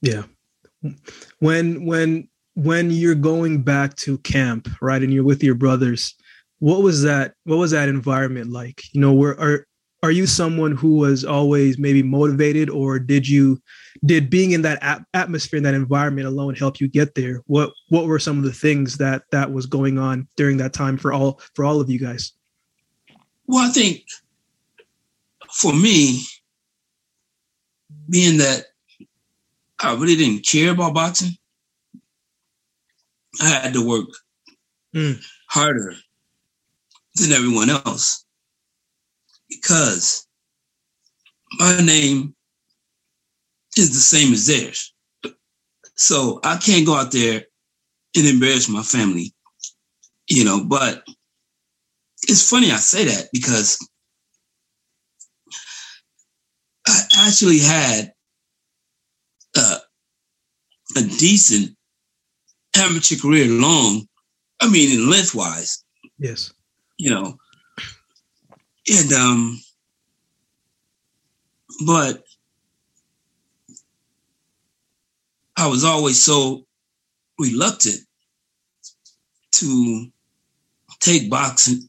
Yeah. 0.00 0.24
When 1.38 1.86
when 1.86 2.28
when 2.54 2.90
you're 2.90 3.14
going 3.14 3.62
back 3.62 3.94
to 3.96 4.18
camp, 4.18 4.68
right, 4.80 5.02
and 5.02 5.14
you're 5.14 5.24
with 5.24 5.44
your 5.44 5.54
brothers, 5.54 6.14
what 6.58 6.82
was 6.82 7.02
that? 7.02 7.34
What 7.44 7.58
was 7.58 7.70
that 7.70 7.88
environment 7.88 8.50
like? 8.50 8.82
You 8.92 9.00
know, 9.00 9.12
where 9.12 9.38
are 9.40 9.66
are 10.02 10.10
you 10.10 10.26
someone 10.26 10.72
who 10.72 10.96
was 10.96 11.24
always 11.24 11.78
maybe 11.78 12.02
motivated, 12.02 12.70
or 12.70 12.98
did 12.98 13.28
you 13.28 13.60
did 14.04 14.30
being 14.30 14.52
in 14.52 14.62
that 14.62 14.78
ap- 14.80 15.06
atmosphere 15.12 15.58
in 15.58 15.64
that 15.64 15.74
environment 15.74 16.28
alone 16.28 16.54
help 16.54 16.80
you 16.80 16.88
get 16.88 17.14
there? 17.14 17.42
What 17.46 17.72
what 17.88 18.06
were 18.06 18.18
some 18.18 18.38
of 18.38 18.44
the 18.44 18.52
things 18.52 18.98
that 18.98 19.22
that 19.32 19.52
was 19.52 19.66
going 19.66 19.98
on 19.98 20.28
during 20.36 20.56
that 20.58 20.72
time 20.72 20.98
for 20.98 21.12
all 21.12 21.40
for 21.54 21.64
all 21.64 21.80
of 21.80 21.90
you 21.90 21.98
guys? 21.98 22.32
Well, 23.46 23.68
I 23.68 23.72
think 23.72 24.04
for 25.50 25.72
me, 25.72 26.22
being 28.08 28.38
that 28.38 28.66
I 29.80 29.94
really 29.94 30.16
didn't 30.16 30.46
care 30.46 30.72
about 30.72 30.94
boxing, 30.94 31.36
I 33.40 33.48
had 33.48 33.72
to 33.72 33.86
work 33.86 34.08
mm. 34.94 35.20
harder 35.48 35.94
than 37.16 37.32
everyone 37.32 37.70
else 37.70 38.24
because 39.48 40.26
my 41.58 41.80
name 41.80 42.34
is 43.76 43.90
the 43.90 44.00
same 44.00 44.32
as 44.32 44.46
theirs. 44.46 44.92
So 45.96 46.40
I 46.44 46.56
can't 46.56 46.86
go 46.86 46.94
out 46.94 47.12
there 47.12 47.44
and 48.16 48.26
embarrass 48.26 48.68
my 48.68 48.82
family, 48.82 49.34
you 50.28 50.44
know, 50.44 50.64
but 50.64 51.04
it's 52.22 52.48
funny 52.48 52.70
I 52.70 52.76
say 52.76 53.04
that 53.04 53.28
because 53.32 53.78
I 56.86 57.00
actually 57.26 57.58
had 57.58 58.12
uh, 59.56 59.78
a 60.96 61.02
decent 61.02 61.76
amateur 62.76 63.16
career 63.16 63.46
long. 63.46 64.06
I 64.60 64.68
mean, 64.68 64.98
in 64.98 65.10
lengthwise. 65.10 65.84
Yes. 66.18 66.52
You 66.96 67.10
know, 67.10 67.38
and 68.90 69.12
um, 69.12 69.60
but 71.86 72.24
I 75.56 75.66
was 75.66 75.84
always 75.84 76.22
so 76.22 76.66
reluctant 77.38 78.00
to 79.52 80.06
take 81.00 81.28
boxing 81.30 81.88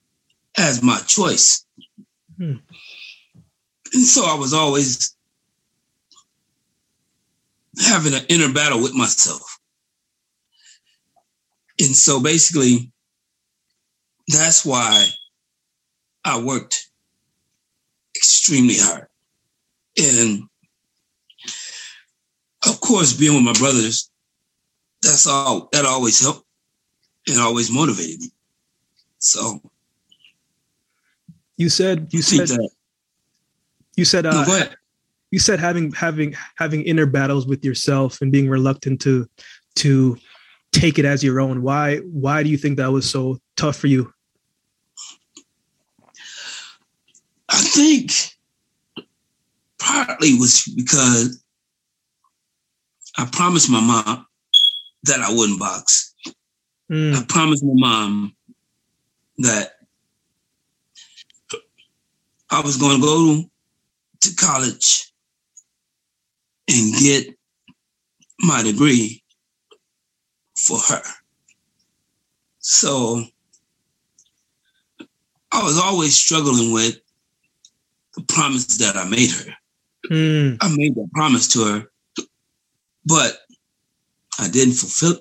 as 0.58 0.84
my 0.84 1.00
choice. 1.08 1.66
Hmm. 2.38 2.56
And 3.94 4.04
so 4.04 4.26
I 4.26 4.36
was 4.36 4.54
always 4.54 5.16
having 7.80 8.14
an 8.14 8.26
inner 8.30 8.52
battle 8.54 8.82
with 8.82 8.94
myself. 8.94 9.60
And 11.80 11.96
so 11.96 12.20
basically, 12.20 12.92
that's 14.28 14.66
why 14.66 15.08
I 16.26 16.42
worked 16.42 16.89
extremely 18.20 18.76
hard. 18.78 19.08
And 19.98 20.44
of 22.68 22.82
course, 22.82 23.14
being 23.14 23.34
with 23.36 23.44
my 23.44 23.54
brothers, 23.54 24.12
that's 25.02 25.26
all 25.26 25.70
that 25.72 25.86
always 25.86 26.22
helped 26.22 26.46
and 27.28 27.40
always 27.40 27.72
motivated 27.72 28.20
me. 28.20 28.32
So 29.20 29.62
you 31.58 31.70
said 31.70 32.08
you 32.12 32.22
said 32.22 32.48
that. 32.48 32.70
you 33.96 34.06
said 34.06 34.26
uh, 34.26 34.46
no, 34.46 34.64
you 35.32 35.40
said 35.40 35.60
having 35.60 35.92
having 35.94 36.36
having 36.56 36.84
inner 36.84 37.06
battles 37.06 37.48
with 37.48 37.64
yourself 37.64 38.22
and 38.22 38.32
being 38.32 38.50
reluctant 38.50 39.02
to 39.02 39.30
to 39.76 40.18
take 40.74 41.00
it 41.00 41.06
as 41.06 41.24
your 41.24 41.40
own. 41.40 41.62
Why 41.62 41.98
why 41.98 42.44
do 42.44 42.50
you 42.50 42.58
think 42.58 42.78
that 42.78 42.92
was 42.92 43.10
so 43.10 43.40
tough 43.56 43.78
for 43.78 43.88
you? 43.88 44.14
Think 47.80 48.12
partly 49.80 50.38
was 50.38 50.64
because 50.76 51.42
I 53.18 53.26
promised 53.32 53.70
my 53.70 53.80
mom 53.80 54.28
that 55.04 55.22
I 55.22 55.34
wouldn't 55.34 55.60
box. 55.60 56.14
Mm. 56.92 57.16
I 57.16 57.24
promised 57.28 57.64
my 57.64 57.74
mom 57.76 58.36
that 59.38 59.76
I 62.52 62.62
was 62.62 62.76
going 62.76 63.00
to 63.00 63.02
go 63.02 63.44
to 64.22 64.36
college 64.36 65.14
and 66.68 66.94
get 66.96 67.28
my 68.40 68.62
degree 68.62 69.24
for 70.58 70.80
her. 70.90 71.02
So 72.60 73.24
I 75.52 75.64
was 75.64 75.80
always 75.80 76.16
struggling 76.16 76.74
with 76.74 77.00
the 78.16 78.24
promise 78.24 78.78
that 78.78 78.98
I 78.98 79.08
made 79.08 79.32
her. 79.32 79.54
Mm. 80.10 80.58
I 80.62 80.76
made 80.76 80.96
that 80.96 81.10
promise 81.14 81.48
to 81.50 81.66
her 81.66 81.90
but 83.10 83.40
I 84.40 84.48
didn't 84.50 84.76
fulfill 84.76 85.20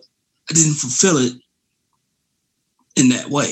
I 0.51 0.55
didn't 0.55 0.75
fulfill 0.75 1.19
it 1.19 1.33
in 2.97 3.09
that 3.11 3.29
way. 3.29 3.51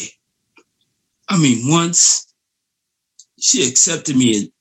I 1.29 1.39
mean, 1.39 1.71
once 1.71 2.33
she 3.39 3.67
accepted 3.69 4.17
me 4.17 4.37
in, 4.37 4.53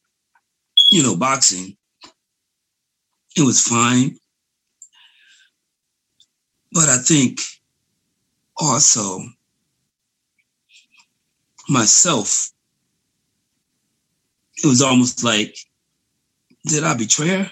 you 0.89 1.03
know, 1.03 1.15
boxing, 1.15 1.77
it 3.37 3.43
was 3.43 3.61
fine. 3.61 4.17
But 6.71 6.89
I 6.89 6.97
think 6.97 7.39
also 8.57 9.21
myself, 11.69 12.51
it 14.63 14.67
was 14.67 14.81
almost 14.81 15.23
like, 15.23 15.57
did 16.65 16.83
I 16.83 16.95
betray 16.95 17.27
her? 17.27 17.51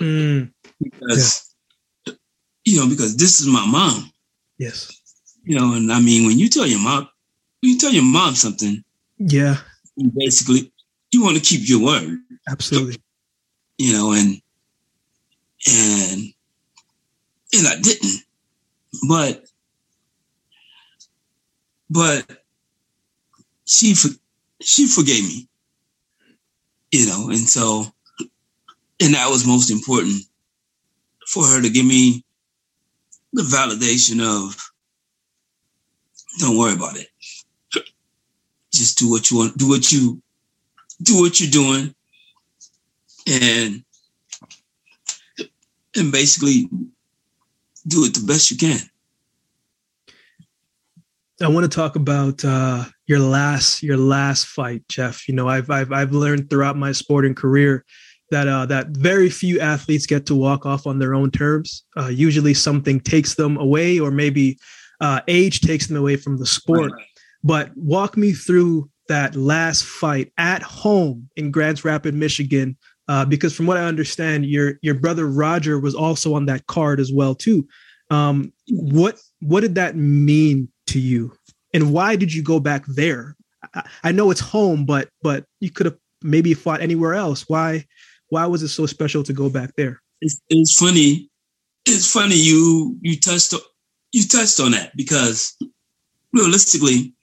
Mm. 0.00 0.52
Because 0.80 1.54
you 2.64 2.78
know, 2.78 2.88
because 2.88 3.16
this 3.16 3.40
is 3.40 3.46
my 3.46 3.66
mom. 3.66 4.12
Yes. 4.58 4.96
You 5.44 5.58
know, 5.58 5.74
and 5.74 5.92
I 5.92 6.00
mean, 6.00 6.26
when 6.26 6.38
you 6.38 6.48
tell 6.48 6.66
your 6.66 6.80
mom, 6.80 7.08
when 7.60 7.72
you 7.72 7.78
tell 7.78 7.92
your 7.92 8.04
mom 8.04 8.34
something, 8.34 8.84
yeah, 9.18 9.56
basically, 10.16 10.72
you 11.12 11.22
want 11.22 11.36
to 11.36 11.42
keep 11.42 11.68
your 11.68 11.82
word. 11.82 12.18
Absolutely. 12.48 12.96
You 13.78 13.92
know, 13.94 14.12
and 14.12 14.40
and 15.66 16.32
and 17.52 17.66
I 17.66 17.80
didn't, 17.80 18.22
but 19.08 19.44
but 21.88 22.44
she 23.64 23.94
she 24.60 24.86
forgave 24.86 25.24
me. 25.24 25.48
You 26.92 27.06
know, 27.06 27.28
and 27.30 27.48
so 27.48 27.84
and 29.00 29.14
that 29.14 29.30
was 29.30 29.46
most 29.46 29.70
important 29.70 30.22
for 31.26 31.44
her 31.46 31.62
to 31.62 31.70
give 31.70 31.86
me 31.86 32.24
the 33.32 33.42
validation 33.42 34.20
of 34.20 34.56
don't 36.38 36.58
worry 36.58 36.74
about 36.74 36.96
it. 36.96 37.08
Just 38.72 38.98
do 38.98 39.10
what 39.10 39.30
you 39.30 39.38
want, 39.38 39.56
do 39.56 39.68
what 39.68 39.90
you 39.92 40.20
do 41.02 41.20
what 41.20 41.40
you're 41.40 41.50
doing 41.50 41.94
and 43.26 43.84
and 45.96 46.12
basically 46.12 46.68
do 47.86 48.04
it 48.04 48.14
the 48.14 48.24
best 48.26 48.50
you 48.50 48.56
can. 48.56 48.89
I 51.42 51.48
want 51.48 51.64
to 51.64 51.74
talk 51.74 51.96
about 51.96 52.44
uh, 52.44 52.84
your 53.06 53.18
last 53.18 53.82
your 53.82 53.96
last 53.96 54.46
fight, 54.46 54.82
Jeff. 54.88 55.26
You 55.26 55.34
know, 55.34 55.48
I've 55.48 55.70
I've 55.70 55.90
I've 55.90 56.12
learned 56.12 56.50
throughout 56.50 56.76
my 56.76 56.92
sporting 56.92 57.34
career 57.34 57.84
that 58.30 58.46
uh, 58.46 58.66
that 58.66 58.88
very 58.88 59.30
few 59.30 59.58
athletes 59.58 60.06
get 60.06 60.26
to 60.26 60.34
walk 60.34 60.66
off 60.66 60.86
on 60.86 60.98
their 60.98 61.14
own 61.14 61.30
terms. 61.30 61.84
Uh, 61.96 62.08
usually, 62.08 62.52
something 62.52 63.00
takes 63.00 63.36
them 63.36 63.56
away, 63.56 63.98
or 63.98 64.10
maybe 64.10 64.58
uh, 65.00 65.20
age 65.28 65.60
takes 65.60 65.86
them 65.86 65.96
away 65.96 66.16
from 66.16 66.36
the 66.36 66.46
sport. 66.46 66.92
Right. 66.92 67.06
But 67.42 67.70
walk 67.74 68.18
me 68.18 68.32
through 68.32 68.90
that 69.08 69.34
last 69.34 69.84
fight 69.84 70.32
at 70.36 70.62
home 70.62 71.30
in 71.36 71.50
Grand 71.50 71.82
Rapids, 71.84 72.16
Michigan, 72.16 72.76
uh, 73.08 73.24
because 73.24 73.56
from 73.56 73.66
what 73.66 73.78
I 73.78 73.84
understand, 73.84 74.44
your 74.44 74.74
your 74.82 74.94
brother 74.94 75.26
Roger 75.26 75.80
was 75.80 75.94
also 75.94 76.34
on 76.34 76.44
that 76.46 76.66
card 76.66 77.00
as 77.00 77.10
well 77.10 77.34
too. 77.34 77.66
Um, 78.10 78.52
what 78.68 79.18
what 79.40 79.60
did 79.60 79.76
that 79.76 79.96
mean 79.96 80.68
to 80.90 81.00
you, 81.00 81.32
and 81.74 81.92
why 81.92 82.16
did 82.16 82.32
you 82.32 82.42
go 82.42 82.60
back 82.60 82.84
there? 82.86 83.36
I, 83.74 83.82
I 84.04 84.12
know 84.12 84.30
it's 84.30 84.40
home, 84.40 84.84
but 84.84 85.08
but 85.22 85.44
you 85.60 85.70
could 85.70 85.86
have 85.86 85.96
maybe 86.22 86.54
fought 86.54 86.80
anywhere 86.80 87.14
else. 87.14 87.44
Why 87.48 87.84
why 88.28 88.46
was 88.46 88.62
it 88.62 88.68
so 88.68 88.86
special 88.86 89.22
to 89.24 89.32
go 89.32 89.50
back 89.50 89.74
there? 89.76 90.00
It's, 90.20 90.40
it's 90.48 90.78
funny. 90.78 91.28
It's 91.86 92.10
funny 92.10 92.36
you 92.36 92.96
you 93.00 93.18
touched 93.18 93.54
you 94.12 94.26
touched 94.26 94.60
on 94.60 94.72
that 94.72 94.96
because 94.96 95.56
realistically, 96.32 97.14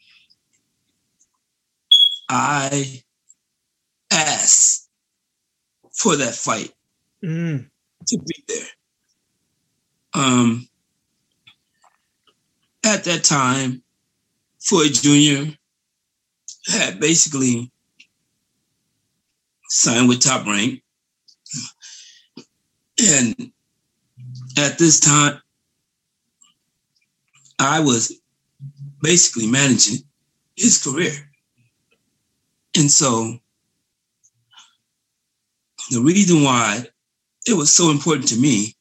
I 2.30 3.02
asked 4.12 4.90
for 5.94 6.16
that 6.16 6.36
fight 6.36 6.72
mm. 7.24 7.68
to 8.08 8.18
be 8.18 8.44
there. 8.48 8.68
Um, 10.14 10.68
at 12.84 13.04
that 13.04 13.24
time, 13.24 13.82
Floyd 14.60 14.94
Jr. 14.94 15.52
had 16.68 17.00
basically 17.00 17.72
signed 19.70 20.08
with 20.08 20.22
Top 20.22 20.46
Rank 20.46 20.82
and 23.00 23.52
at 24.58 24.78
this 24.78 25.00
time, 25.00 25.40
I 27.60 27.80
was 27.80 28.20
basically 29.02 29.48
managing 29.48 30.00
his 30.56 30.84
career. 30.84 31.14
And 32.76 32.90
so 32.90 33.38
the 35.92 36.02
reason 36.02 36.44
why 36.44 36.86
it 37.48 37.54
was 37.54 37.76
so 37.76 37.92
important 37.92 38.28
to 38.30 38.40
me 38.40 38.76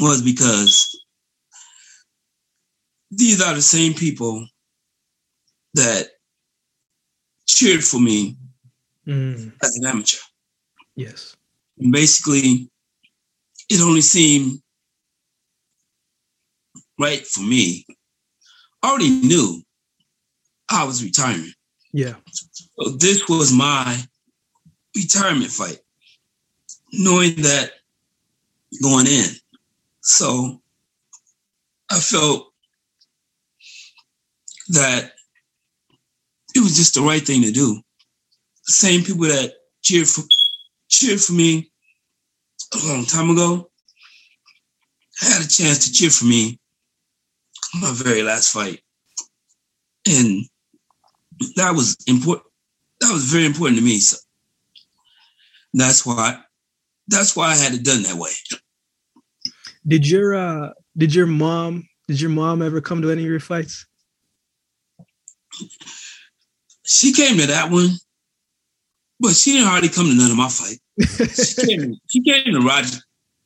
was 0.00 0.22
because 0.22 1.05
these 3.10 3.42
are 3.42 3.54
the 3.54 3.62
same 3.62 3.94
people 3.94 4.46
that 5.74 6.08
cheered 7.46 7.84
for 7.84 8.00
me 8.00 8.36
mm. 9.06 9.52
as 9.62 9.76
an 9.76 9.86
amateur. 9.86 10.18
Yes. 10.96 11.36
And 11.78 11.92
basically, 11.92 12.70
it 13.68 13.80
only 13.80 14.00
seemed 14.00 14.60
right 16.98 17.26
for 17.26 17.42
me. 17.42 17.86
I 18.82 18.90
already 18.90 19.10
knew 19.10 19.62
I 20.70 20.84
was 20.84 21.02
retiring. 21.04 21.52
Yeah. 21.92 22.14
So 22.30 22.90
this 22.90 23.28
was 23.28 23.52
my 23.52 24.02
retirement 24.94 25.50
fight, 25.50 25.78
knowing 26.92 27.36
that 27.42 27.72
going 28.82 29.06
in. 29.06 29.26
So 30.00 30.60
I 31.90 31.98
felt 31.98 32.52
that 34.68 35.12
it 36.54 36.60
was 36.60 36.76
just 36.76 36.94
the 36.94 37.02
right 37.02 37.22
thing 37.22 37.42
to 37.42 37.52
do. 37.52 37.80
The 38.66 38.72
same 38.72 39.02
people 39.02 39.26
that 39.26 39.52
cheered 39.82 40.08
for 40.08 40.22
cheered 40.88 41.20
for 41.20 41.32
me 41.32 41.70
a 42.74 42.86
long 42.86 43.04
time 43.04 43.30
ago 43.30 43.70
had 45.18 45.44
a 45.44 45.48
chance 45.48 45.86
to 45.86 45.92
cheer 45.92 46.10
for 46.10 46.24
me 46.24 46.58
my 47.80 47.92
very 47.92 48.22
last 48.22 48.52
fight. 48.52 48.80
And 50.08 50.44
that 51.56 51.74
was 51.74 51.96
important. 52.06 52.46
That 53.00 53.12
was 53.12 53.24
very 53.24 53.44
important 53.44 53.78
to 53.78 53.84
me. 53.84 53.98
So 53.98 54.16
that's 55.74 56.06
why 56.06 56.38
that's 57.08 57.36
why 57.36 57.52
I 57.52 57.56
had 57.56 57.74
it 57.74 57.84
done 57.84 58.02
that 58.04 58.16
way. 58.16 58.30
Did 59.86 60.08
your 60.08 60.34
uh 60.34 60.70
did 60.96 61.14
your 61.14 61.26
mom 61.26 61.88
did 62.08 62.20
your 62.20 62.30
mom 62.30 62.62
ever 62.62 62.80
come 62.80 63.02
to 63.02 63.10
any 63.10 63.22
of 63.22 63.28
your 63.28 63.40
fights? 63.40 63.86
She 66.84 67.12
came 67.12 67.38
to 67.38 67.46
that 67.46 67.70
one, 67.70 67.90
but 69.18 69.34
she 69.34 69.52
didn't 69.52 69.68
hardly 69.68 69.88
come 69.88 70.06
to 70.06 70.14
none 70.14 70.30
of 70.30 70.36
my 70.36 70.48
fight. 70.48 70.78
she, 71.34 71.66
came, 71.66 71.96
she 72.10 72.22
came 72.22 72.52
to 72.52 72.60
Roger 72.60 72.98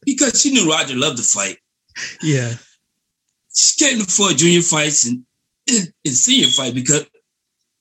because 0.04 0.40
she 0.40 0.50
knew 0.50 0.68
Roger 0.70 0.96
loved 0.96 1.16
to 1.18 1.22
fight. 1.22 1.56
Yeah. 2.22 2.54
She 3.54 3.84
came 3.84 3.98
to 3.98 4.10
four 4.10 4.30
junior 4.30 4.62
fights 4.62 5.06
and, 5.06 5.24
and, 5.68 5.92
and 6.04 6.14
senior 6.14 6.48
fight 6.48 6.74
because 6.74 7.06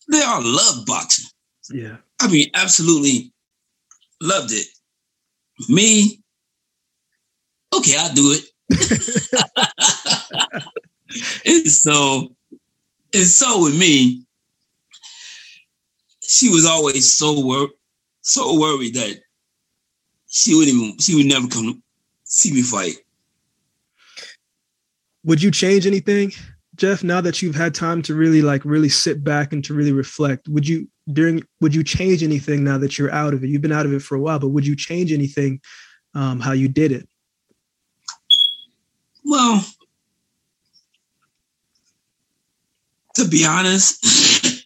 they 0.09 0.21
all 0.21 0.41
love 0.43 0.85
boxing. 0.85 1.25
Yeah. 1.71 1.97
I 2.19 2.27
mean, 2.27 2.47
absolutely 2.53 3.31
loved 4.21 4.51
it. 4.51 4.67
Me, 5.67 6.19
okay, 7.75 7.95
I'll 7.97 8.13
do 8.13 8.35
it. 8.35 8.45
and 11.45 11.67
so, 11.67 12.35
and 13.13 13.26
so 13.26 13.63
with 13.63 13.78
me, 13.78 14.24
she 16.22 16.50
was 16.50 16.65
always 16.65 17.12
so 17.12 17.45
worried, 17.45 17.72
so 18.22 18.60
worried 18.60 18.93
that 18.95 19.19
she 20.28 20.56
wouldn't 20.56 20.76
even, 20.76 20.98
she 21.00 21.15
would 21.15 21.26
never 21.26 21.48
come 21.48 21.82
see 22.24 22.54
me 22.54 22.62
fight. 22.62 22.95
Would 25.26 25.41
you 25.41 25.52
change 25.52 25.86
anything, 25.86 26.32
Jeff? 26.76 27.04
Now 27.04 27.19
that 27.22 27.41
you've 27.41 27.56
had 27.56 27.76
time 27.76 28.02
to 28.04 28.15
really 28.15 28.41
like 28.41 28.63
really 28.63 28.89
sit 28.89 29.24
back 29.24 29.52
and 29.52 29.63
to 29.65 29.74
really 29.74 29.91
reflect, 29.91 30.48
would 30.48 30.67
you 30.67 30.88
during 31.12 31.43
would 31.60 31.76
you 31.76 31.84
change 31.84 32.24
anything 32.24 32.63
now 32.63 32.78
that 32.78 32.98
you're 32.98 33.12
out 33.12 33.34
of 33.34 33.43
it? 33.43 33.50
You've 33.50 33.62
been 33.62 33.72
out 33.72 33.86
of 33.86 33.93
it 33.93 34.02
for 34.02 34.15
a 34.15 34.19
while, 34.19 34.39
but 34.39 34.50
would 34.50 34.65
you 34.65 34.76
change 34.76 35.12
anything 35.12 35.60
um, 36.13 36.39
how 36.39 36.54
you 36.54 36.69
did 36.69 36.91
it? 36.91 37.08
Well, 39.26 39.65
to 43.19 43.27
be 43.27 43.45
honest, 43.45 44.65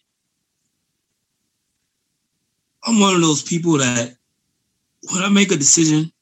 I'm 2.84 3.00
one 3.00 3.16
of 3.16 3.20
those 3.20 3.42
people 3.42 3.78
that 3.78 4.14
when 5.12 5.22
I 5.22 5.28
make 5.28 5.50
a 5.50 5.56
decision, 5.56 6.12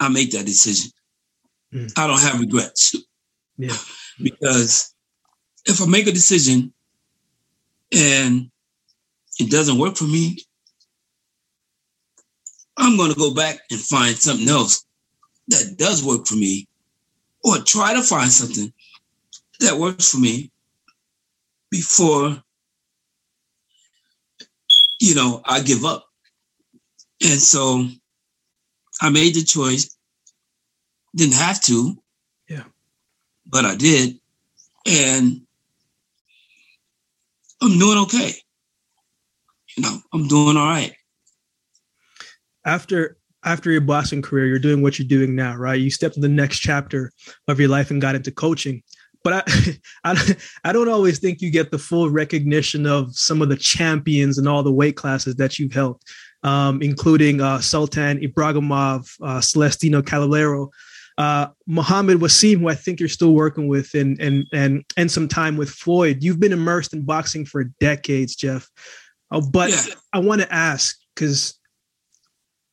I 0.00 0.08
make 0.08 0.30
that 0.32 0.46
decision. 0.46 0.90
Mm. 1.74 1.92
I 1.96 2.06
don't 2.06 2.20
have 2.20 2.40
regrets. 2.40 2.96
Yeah. 3.58 3.76
because 4.22 4.94
if 5.66 5.82
I 5.82 5.86
make 5.86 6.06
a 6.06 6.12
decision 6.12 6.72
and 7.92 8.50
it 9.38 9.50
doesn't 9.50 9.78
work 9.78 9.96
for 9.96 10.04
me, 10.04 10.38
I'm 12.78 12.96
going 12.96 13.12
to 13.12 13.18
go 13.18 13.34
back 13.34 13.58
and 13.70 13.78
find 13.78 14.16
something 14.16 14.48
else 14.48 14.86
that 15.48 15.76
does 15.76 16.02
work 16.02 16.26
for 16.26 16.36
me 16.36 16.66
or 17.44 17.58
try 17.58 17.92
to 17.92 18.02
find 18.02 18.32
something 18.32 18.72
that 19.62 19.78
works 19.78 20.10
for 20.10 20.18
me 20.18 20.50
before 21.70 22.42
you 25.00 25.14
know 25.14 25.42
I 25.44 25.60
give 25.60 25.84
up. 25.84 26.06
And 27.22 27.40
so 27.40 27.86
I 29.00 29.10
made 29.10 29.34
the 29.34 29.42
choice. 29.42 29.96
Didn't 31.14 31.34
have 31.34 31.60
to. 31.62 31.96
Yeah. 32.48 32.64
But 33.46 33.64
I 33.64 33.76
did. 33.76 34.18
And 34.86 35.42
I'm 37.60 37.78
doing 37.78 37.98
okay. 37.98 38.32
You 39.76 39.82
know, 39.82 39.98
I'm 40.12 40.28
doing 40.28 40.56
all 40.56 40.66
right. 40.66 40.94
After 42.64 43.16
after 43.44 43.70
your 43.70 43.80
boxing 43.80 44.22
career, 44.22 44.46
you're 44.46 44.58
doing 44.58 44.82
what 44.82 44.98
you're 44.98 45.08
doing 45.08 45.34
now, 45.34 45.56
right? 45.56 45.80
You 45.80 45.90
stepped 45.90 46.14
to 46.14 46.20
the 46.20 46.28
next 46.28 46.60
chapter 46.60 47.10
of 47.48 47.58
your 47.58 47.68
life 47.68 47.90
and 47.90 48.00
got 48.00 48.14
into 48.14 48.30
coaching. 48.30 48.82
But 49.24 49.32
I, 49.32 49.42
I, 50.04 50.34
I 50.64 50.72
don't 50.72 50.88
always 50.88 51.18
think 51.18 51.40
you 51.40 51.50
get 51.50 51.70
the 51.70 51.78
full 51.78 52.10
recognition 52.10 52.86
of 52.86 53.16
some 53.16 53.42
of 53.42 53.48
the 53.48 53.56
champions 53.56 54.38
and 54.38 54.48
all 54.48 54.62
the 54.62 54.72
weight 54.72 54.96
classes 54.96 55.36
that 55.36 55.58
you've 55.58 55.72
held, 55.72 56.02
um, 56.42 56.82
including 56.82 57.40
uh, 57.40 57.60
Sultan 57.60 58.20
Ibragimov, 58.20 59.10
uh, 59.22 59.40
Celestino 59.40 60.02
Caballero, 60.02 60.70
uh, 61.18 61.48
Muhammad 61.66 62.18
Wasim, 62.18 62.60
who 62.60 62.68
I 62.68 62.74
think 62.74 62.98
you're 62.98 63.08
still 63.08 63.34
working 63.34 63.68
with, 63.68 63.94
and 63.94 64.20
and 64.20 64.46
and 64.52 64.84
and 64.96 65.10
some 65.10 65.28
time 65.28 65.56
with 65.56 65.70
Floyd. 65.70 66.18
You've 66.22 66.40
been 66.40 66.52
immersed 66.52 66.94
in 66.94 67.02
boxing 67.02 67.44
for 67.44 67.64
decades, 67.80 68.34
Jeff. 68.34 68.68
Uh, 69.30 69.40
but 69.40 69.70
yeah. 69.70 69.94
I 70.12 70.18
want 70.20 70.40
to 70.40 70.52
ask 70.52 70.96
because 71.14 71.58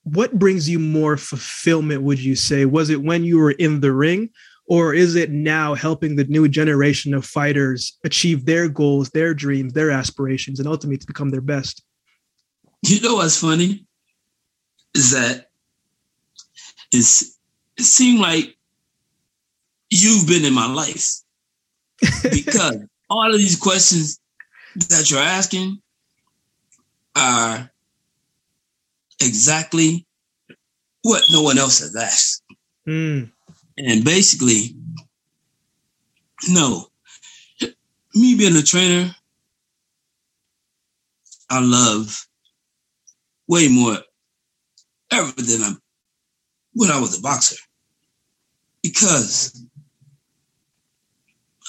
what 0.04 0.40
brings 0.40 0.70
you 0.70 0.80
more 0.80 1.18
fulfillment? 1.18 2.04
Would 2.04 2.20
you 2.20 2.36
say 2.36 2.66
was 2.66 2.90
it 2.90 3.02
when 3.02 3.24
you 3.24 3.40
were 3.40 3.52
in 3.52 3.82
the 3.82 3.92
ring, 3.92 4.30
or 4.70 4.94
is 4.94 5.16
it 5.16 5.32
now 5.32 5.74
helping 5.74 6.16
the 6.16 6.26
new 6.26 6.48
generation 6.48 7.16
of 7.16 7.26
fighters 7.26 7.98
achieve 8.04 8.46
their 8.46 8.70
goals, 8.70 9.10
their 9.10 9.34
dreams, 9.34 9.74
their 9.74 9.90
aspirations, 9.90 10.60
and 10.60 10.68
ultimately 10.68 10.98
to 10.98 11.08
become 11.08 11.32
their 11.32 11.42
best? 11.42 11.84
You 12.84 13.02
know 13.02 13.16
what's 13.16 13.42
funny 13.42 13.86
is 14.94 15.12
that 15.12 15.48
it's 16.92 17.38
it 17.78 17.84
seemed 17.84 18.20
like 18.20 18.56
you've 19.90 20.28
been 20.28 20.46
in 20.46 20.54
my 20.54 20.72
life 20.72 21.08
because 22.32 22.78
all 23.10 23.34
of 23.34 23.38
these 23.38 23.58
questions 23.58 24.20
that 24.76 25.10
you're 25.10 25.20
asking 25.20 25.82
are 27.16 27.72
exactly 29.20 30.06
what 31.02 31.24
no 31.32 31.42
one 31.42 31.58
else 31.58 31.80
has 31.80 31.96
asked. 31.96 32.44
Mm. 32.88 33.32
And 33.80 34.04
basically, 34.04 34.76
no, 36.50 36.88
me 38.14 38.36
being 38.36 38.56
a 38.58 38.62
trainer, 38.62 39.16
I 41.50 41.62
love 41.62 42.28
way 43.48 43.68
more 43.70 43.98
ever 45.12 45.32
than 45.42 45.62
I 45.62 45.72
when 46.74 46.92
I 46.92 47.00
was 47.00 47.18
a 47.18 47.22
boxer 47.22 47.56
because 48.84 49.64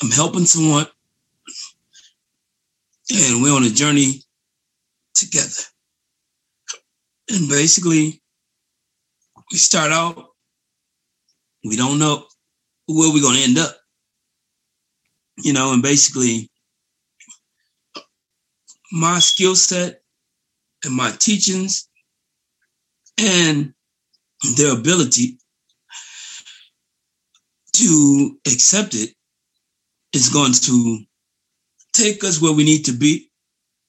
I'm 0.03 0.11
helping 0.11 0.47
someone 0.47 0.87
and 3.13 3.43
we're 3.43 3.55
on 3.55 3.65
a 3.65 3.71
journey 3.71 4.23
together. 5.15 5.63
And 7.31 7.49
basically, 7.49 8.21
we 9.51 9.59
start 9.59 9.93
out, 9.93 10.30
we 11.65 11.77
don't 11.77 11.99
know 11.99 12.25
where 12.87 13.13
we're 13.13 13.23
going 13.23 13.37
to 13.37 13.43
end 13.43 13.59
up. 13.59 13.77
You 15.39 15.53
know, 15.53 15.73
and 15.73 15.83
basically, 15.83 16.51
my 18.93 19.19
skill 19.19 19.55
set 19.55 20.03
and 20.85 20.95
my 20.95 21.11
teachings 21.19 21.89
and 23.19 23.73
their 24.57 24.73
ability 24.73 25.39
to 27.75 28.39
accept 28.47 28.95
it 28.95 29.15
is 30.13 30.29
going 30.29 30.53
to 30.53 30.99
take 31.93 32.25
us 32.25 32.41
where 32.41 32.53
we 32.53 32.65
need 32.65 32.85
to 32.87 32.93
be, 32.93 33.31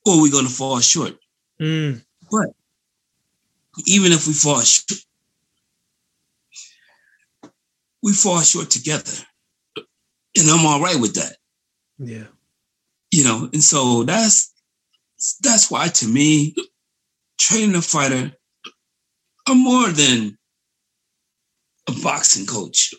or 0.05 0.21
we're 0.21 0.31
going 0.31 0.45
to 0.47 0.51
fall 0.51 0.79
short. 0.79 1.13
Mm. 1.61 2.01
But 2.31 2.49
even 3.87 4.11
if 4.11 4.27
we 4.27 4.33
fall 4.33 4.61
short, 4.61 5.01
we 8.03 8.13
fall 8.13 8.41
short 8.41 8.69
together. 8.69 9.13
And 10.37 10.49
I'm 10.49 10.65
all 10.65 10.81
right 10.81 10.99
with 10.99 11.15
that. 11.15 11.37
Yeah. 11.99 12.25
You 13.11 13.23
know, 13.25 13.49
and 13.53 13.63
so 13.63 14.03
that's 14.03 14.53
that's 15.41 15.69
why 15.69 15.87
to 15.89 16.07
me, 16.07 16.55
training 17.39 17.75
a 17.75 17.81
fighter, 17.81 18.31
I'm 19.47 19.63
more 19.63 19.89
than 19.89 20.37
a 21.89 21.91
boxing 22.01 22.45
coach. 22.45 22.93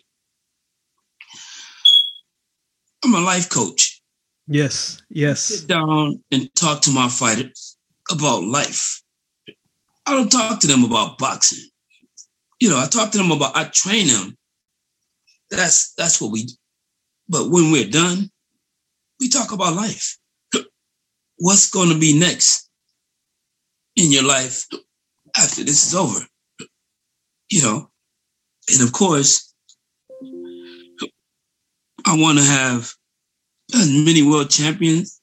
I'm 3.05 3.15
a 3.15 3.21
life 3.21 3.49
coach. 3.49 4.01
Yes, 4.47 5.03
yes. 5.09 5.41
Sit 5.41 5.69
down 5.69 6.23
and 6.31 6.55
talk 6.55 6.83
to 6.83 6.91
my 6.91 7.09
fighters 7.09 7.77
about 8.11 8.45
life. 8.45 9.03
I 10.07 10.13
don't 10.15 10.31
talk 10.31 10.61
to 10.61 10.67
them 10.67 10.85
about 10.85 11.19
boxing. 11.19 11.65
you 12.61 12.69
know, 12.71 12.79
I 12.79 12.87
talk 12.87 13.11
to 13.13 13.19
them 13.19 13.33
about, 13.33 13.57
I 13.57 13.65
train 13.65 14.07
them. 14.07 14.37
That's 15.53 15.93
that's 15.95 16.21
what 16.21 16.33
we. 16.33 16.49
But 17.29 17.51
when 17.51 17.71
we're 17.71 17.89
done, 17.89 18.31
we 19.21 19.29
talk 19.29 19.53
about 19.53 19.77
life. 19.77 20.17
What's 21.37 21.71
going 21.71 21.91
to 21.91 21.99
be 21.99 22.19
next 22.19 22.69
in 23.95 24.11
your 24.11 24.25
life 24.25 24.67
after 25.37 25.63
this 25.63 25.87
is 25.87 25.95
over? 25.95 26.21
You 27.51 27.63
know, 27.63 27.91
and 28.73 28.83
of 28.83 28.93
course, 28.95 29.55
I 32.07 32.17
want 32.19 32.39
to 32.39 32.45
have 32.45 32.91
as 33.75 33.91
many 33.91 34.23
world 34.23 34.49
champions 34.49 35.21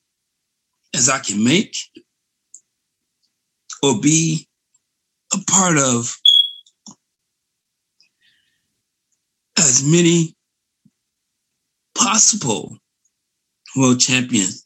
as 0.94 1.10
I 1.10 1.20
can 1.20 1.44
make 1.44 1.76
or 3.82 4.00
be 4.00 4.48
a 5.34 5.38
part 5.50 5.78
of 5.78 6.16
as 9.60 9.84
many 9.84 10.36
possible 11.96 12.78
world 13.76 14.00
champions 14.00 14.66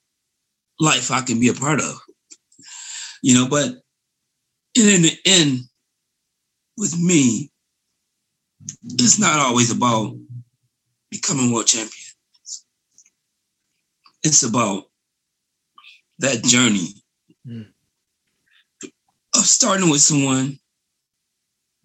life 0.79 1.11
I 1.11 1.21
can 1.21 1.39
be 1.39 1.49
a 1.49 1.53
part 1.53 1.79
of. 1.79 1.99
You 3.21 3.35
know, 3.35 3.47
but 3.49 3.69
in 4.75 5.01
the 5.01 5.17
end, 5.25 5.61
with 6.77 6.97
me, 6.99 7.51
it's 8.83 9.19
not 9.19 9.39
always 9.39 9.71
about 9.71 10.15
becoming 11.09 11.51
world 11.51 11.67
champion. 11.67 11.91
It's 14.23 14.43
about 14.43 14.85
that 16.19 16.43
journey 16.43 16.87
mm. 17.47 17.67
of 19.35 19.45
starting 19.45 19.89
with 19.89 20.01
someone 20.01 20.57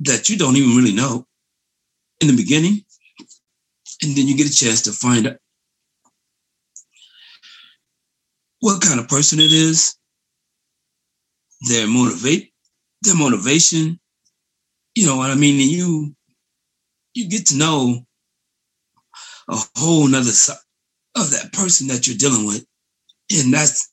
that 0.00 0.28
you 0.28 0.36
don't 0.38 0.56
even 0.56 0.76
really 0.76 0.94
know 0.94 1.26
in 2.20 2.28
the 2.28 2.36
beginning, 2.36 2.84
and 4.02 4.16
then 4.16 4.26
you 4.28 4.36
get 4.36 4.50
a 4.50 4.54
chance 4.54 4.82
to 4.82 4.92
find 4.92 5.26
out 5.26 5.36
what 8.60 8.82
kind 8.82 8.98
of 8.98 9.08
person 9.08 9.38
it 9.38 9.52
is, 9.52 9.96
their 11.68 11.86
motivate, 11.86 12.52
their 13.02 13.16
motivation. 13.16 13.98
You 14.94 15.06
know 15.06 15.16
what 15.16 15.30
I 15.30 15.34
mean? 15.34 15.60
And 15.60 15.70
you 15.70 16.14
you 17.14 17.28
get 17.28 17.46
to 17.46 17.56
know 17.56 18.04
a 19.48 19.56
whole 19.76 20.06
nother 20.06 20.30
side 20.30 20.56
of 21.16 21.30
that 21.30 21.52
person 21.52 21.88
that 21.88 22.06
you're 22.06 22.16
dealing 22.16 22.46
with. 22.46 22.64
And 23.30 23.52
that's 23.52 23.90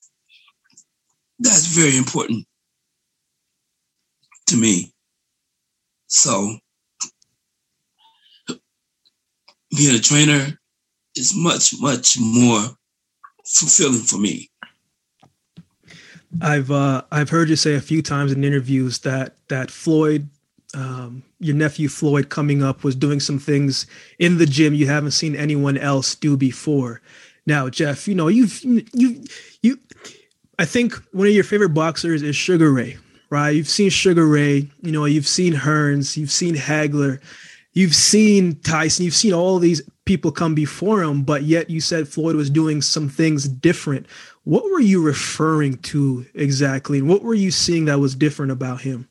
that's 1.40 1.68
very 1.68 1.98
important 1.98 2.46
to 4.48 4.58
me. 4.58 4.94
So 6.08 6.58
being 9.76 9.96
a 9.96 10.00
trainer 10.00 10.58
is 11.16 11.34
much, 11.36 11.74
much 11.80 12.18
more 12.20 12.62
fulfilling 13.46 14.02
for 14.02 14.18
me. 14.18 14.50
I've 16.42 16.70
uh, 16.72 17.04
I've 17.12 17.30
heard 17.30 17.50
you 17.50 17.56
say 17.56 17.76
a 17.76 17.82
few 17.82 18.02
times 18.02 18.32
in 18.32 18.44
interviews 18.44 19.00
that 19.00 19.36
that 19.48 19.72
Floyd, 19.72 20.28
um, 20.74 21.24
your 21.40 21.56
nephew 21.56 21.88
Floyd, 21.88 22.30
coming 22.30 22.62
up 22.62 22.84
was 22.84 22.96
doing 22.96 23.20
some 23.20 23.40
things 23.40 23.88
in 24.20 24.38
the 24.38 24.46
gym 24.46 24.74
you 24.74 24.88
haven't 24.88 25.12
seen 25.12 25.36
anyone 25.36 25.78
else 25.78 26.16
do 26.16 26.36
before. 26.36 27.02
Now, 27.46 27.70
Jeff, 27.70 28.08
you 28.08 28.16
know 28.16 28.28
you've 28.28 28.62
you 28.64 29.24
you. 29.62 29.80
I 30.58 30.66
think 30.66 30.94
one 31.12 31.28
of 31.28 31.34
your 31.34 31.44
favorite 31.44 31.70
boxers 31.70 32.22
is 32.22 32.36
Sugar 32.36 32.72
Ray, 32.72 32.98
right? 33.30 33.50
You've 33.52 33.68
seen 33.68 33.90
Sugar 33.90 34.26
Ray, 34.26 34.70
you 34.82 34.92
know, 34.92 35.06
you've 35.06 35.28
seen 35.28 35.54
Hearns, 35.54 36.16
you've 36.16 36.32
seen 36.32 36.56
Hagler, 36.56 37.22
you've 37.76 37.94
seen 37.94 38.60
Tyson, 38.62 39.06
you've 39.06 39.14
seen 39.14 39.34
all 39.34 39.60
these 39.60 39.88
people 40.06 40.32
come 40.32 40.56
before 40.56 41.04
him, 41.04 41.22
but 41.24 41.44
yet 41.44 41.70
you 41.70 41.80
said 41.80 42.08
Floyd 42.08 42.36
was 42.36 42.50
doing 42.50 42.82
some 42.82 43.08
things 43.08 43.48
different. 43.48 44.08
What 44.44 44.64
were 44.64 44.80
you 44.80 45.04
referring 45.04 45.78
to 45.80 46.26
exactly? 46.34 47.00
And 47.00 47.08
what 47.08 47.22
were 47.22 47.34
you 47.36 47.52
seeing 47.52 47.86
that 47.86 48.00
was 48.00 48.16
different 48.16 48.52
about 48.52 48.82
him? 48.82 49.08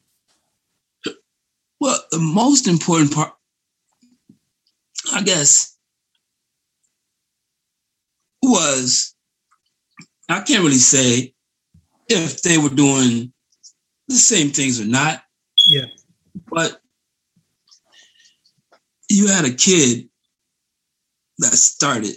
Well, 1.80 1.98
the 2.10 2.18
most 2.18 2.66
important 2.66 3.12
part, 3.12 3.32
I 5.12 5.22
guess, 5.22 5.76
was 8.42 9.14
I 10.28 10.40
can't 10.40 10.62
really 10.62 10.76
say 10.76 11.34
if 12.08 12.42
they 12.42 12.58
were 12.58 12.70
doing 12.70 13.32
the 14.08 14.14
same 14.14 14.50
things 14.50 14.80
or 14.80 14.86
not. 14.86 15.22
Yeah. 15.66 15.86
But 16.50 16.80
you 19.08 19.28
had 19.28 19.44
a 19.44 19.54
kid 19.54 20.08
that 21.38 21.54
started 21.54 22.14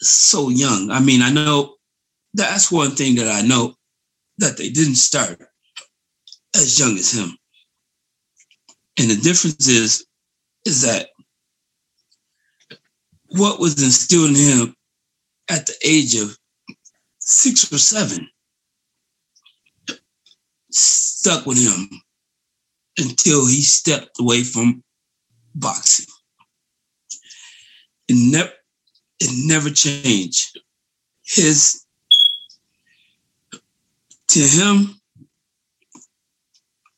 so 0.00 0.48
young. 0.48 0.90
I 0.90 1.00
mean, 1.00 1.22
I 1.22 1.30
know 1.30 1.76
that's 2.34 2.70
one 2.70 2.92
thing 2.92 3.16
that 3.16 3.28
I 3.28 3.46
know 3.46 3.74
that 4.38 4.56
they 4.56 4.70
didn't 4.70 4.96
start 4.96 5.38
as 6.54 6.78
young 6.78 6.96
as 6.96 7.12
him. 7.12 7.36
And 8.98 9.10
the 9.10 9.16
difference 9.16 9.68
is, 9.68 10.06
is 10.66 10.82
that 10.82 11.08
what 13.28 13.60
was 13.60 13.82
instilled 13.82 14.30
in 14.30 14.36
him 14.36 14.76
at 15.48 15.66
the 15.66 15.74
age 15.84 16.14
of 16.16 16.36
six 17.18 17.72
or 17.72 17.78
seven 17.78 18.28
stuck 20.70 21.46
with 21.46 21.58
him 21.58 21.88
until 22.98 23.46
he 23.46 23.62
stepped 23.62 24.18
away 24.20 24.42
from 24.42 24.82
boxing. 25.54 26.06
It 28.08 28.16
never, 28.32 28.50
it 29.20 29.30
never 29.46 29.70
changed. 29.70 30.58
His 31.24 31.84
to 34.28 34.40
him, 34.40 35.00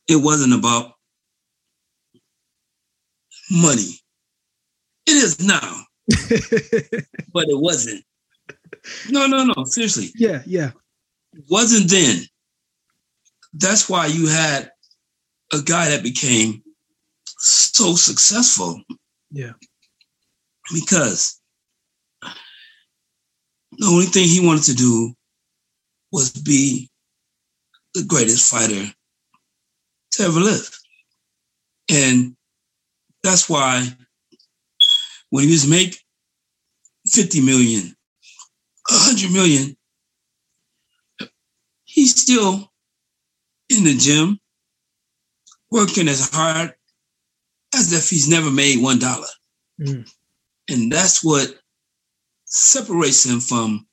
it 0.07 0.17
wasn't 0.17 0.53
about 0.53 0.93
money. 3.51 3.99
It 5.05 5.11
is 5.13 5.41
now, 5.41 5.81
but 7.33 7.49
it 7.49 7.59
wasn't. 7.59 8.03
No, 9.09 9.27
no, 9.27 9.45
no. 9.45 9.63
Seriously. 9.65 10.09
Yeah, 10.15 10.41
yeah. 10.45 10.71
It 11.33 11.43
wasn't 11.49 11.89
then. 11.89 12.23
That's 13.53 13.89
why 13.89 14.07
you 14.07 14.27
had 14.27 14.71
a 15.51 15.61
guy 15.61 15.89
that 15.89 16.03
became 16.03 16.63
so 17.43 17.95
successful. 17.95 18.81
Yeah. 19.31 19.53
Because 20.73 21.41
the 23.77 23.85
only 23.85 24.05
thing 24.05 24.25
he 24.25 24.45
wanted 24.45 24.63
to 24.63 24.73
do 24.75 25.13
was 26.11 26.31
be 26.31 26.89
the 27.93 28.03
greatest 28.05 28.49
fighter 28.49 28.93
to 30.11 30.23
ever 30.23 30.39
live. 30.39 30.69
And 31.91 32.35
that's 33.23 33.49
why 33.49 33.87
when 35.29 35.45
he 35.45 35.51
was 35.51 35.67
make 35.67 35.99
50 37.07 37.41
million, 37.41 37.95
100 38.89 39.31
million, 39.33 39.75
he's 41.83 42.21
still 42.21 42.71
in 43.69 43.83
the 43.83 43.95
gym 43.97 44.39
working 45.71 46.07
as 46.07 46.29
hard 46.31 46.73
as 47.75 47.91
if 47.93 48.09
he's 48.09 48.27
never 48.27 48.51
made 48.51 48.81
one 48.81 48.99
dollar. 48.99 49.27
Mm. 49.79 50.09
And 50.69 50.91
that's 50.91 51.23
what 51.23 51.47
separates 52.45 53.25
him 53.25 53.39
from 53.39 53.87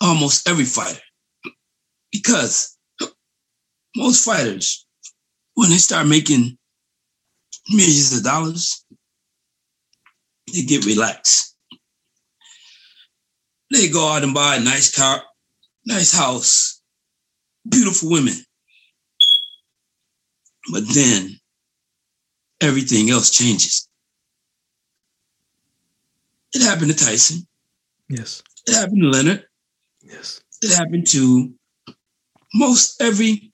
almost 0.00 0.48
every 0.48 0.64
fighter. 0.64 1.00
Because 2.10 2.76
most 3.96 4.24
fighters, 4.24 4.86
when 5.54 5.70
they 5.70 5.76
start 5.76 6.06
making 6.06 6.58
millions 7.68 8.16
of 8.16 8.24
dollars, 8.24 8.84
they 10.52 10.62
get 10.62 10.86
relaxed. 10.86 11.56
They 13.72 13.88
go 13.88 14.08
out 14.08 14.22
and 14.22 14.32
buy 14.32 14.56
a 14.56 14.60
nice 14.60 14.94
car, 14.94 15.22
nice 15.84 16.16
house, 16.16 16.80
beautiful 17.68 18.10
women. 18.10 18.34
But 20.72 20.84
then 20.94 21.38
everything 22.60 23.10
else 23.10 23.30
changes. 23.30 23.88
It 26.54 26.62
happened 26.62 26.90
to 26.90 27.04
Tyson. 27.04 27.46
Yes. 28.08 28.42
It 28.66 28.74
happened 28.74 29.02
to 29.02 29.08
Leonard. 29.08 29.46
Yes. 30.02 30.40
It 30.62 30.74
happened 30.76 31.06
to 31.08 31.52
most 32.54 33.00
every 33.00 33.52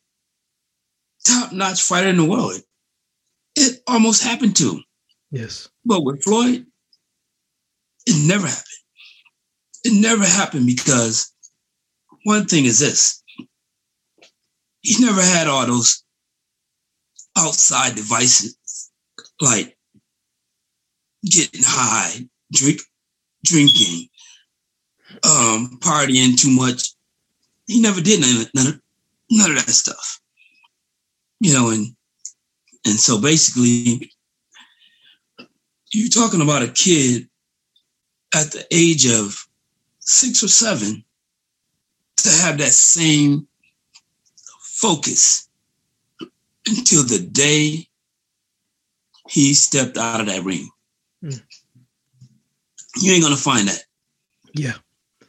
top 1.24 1.53
notch 1.53 1.82
fighter 1.82 2.09
in 2.09 2.16
the 2.16 2.24
world. 2.24 2.61
It 3.57 3.82
almost 3.86 4.22
happened 4.22 4.57
to. 4.57 4.80
Yes. 5.30 5.68
But 5.84 6.05
with 6.05 6.22
Floyd, 6.22 6.66
it 8.07 8.28
never 8.28 8.46
happened. 8.46 8.64
It 9.84 10.00
never 10.00 10.24
happened 10.24 10.66
because 10.66 11.32
one 12.24 12.46
thing 12.46 12.66
is 12.66 12.78
this 12.78 13.22
he 14.82 15.03
never 15.05 15.22
had 15.22 15.46
all 15.46 15.66
those 15.66 16.05
outside 17.38 17.94
devices 17.94 18.57
like 19.43 19.76
getting 21.24 21.62
high, 21.64 22.28
drink, 22.53 22.80
drinking, 23.45 24.09
um, 25.24 25.78
partying 25.80 26.40
too 26.40 26.51
much. 26.51 26.90
He 27.66 27.82
never 27.82 28.01
did 28.01 28.20
none 28.20 28.47
none 28.55 28.66
of, 28.68 28.80
none 29.30 29.51
of 29.51 29.57
that 29.57 29.72
stuff. 29.72 30.20
You 31.40 31.53
know, 31.53 31.70
and 31.70 31.88
and 32.86 32.99
so 32.99 33.20
basically, 33.20 34.11
you're 35.93 36.09
talking 36.09 36.40
about 36.40 36.62
a 36.62 36.68
kid 36.68 37.28
at 38.34 38.53
the 38.53 38.64
age 38.70 39.07
of 39.07 39.47
six 39.99 40.43
or 40.43 40.49
seven 40.49 41.05
to 42.18 42.28
have 42.28 42.59
that 42.59 42.72
same 42.72 43.47
focus 44.61 45.49
until 46.66 47.03
the 47.05 47.18
day 47.18 47.88
he 49.33 49.55
stepped 49.55 49.97
out 49.97 50.20
of 50.20 50.26
that 50.26 50.45
ring. 50.45 50.68
Mm. 51.24 51.43
You 53.01 53.12
ain't 53.14 53.22
gonna 53.22 53.37
find 53.37 53.66
that. 53.66 53.83
Yeah. 54.53 54.74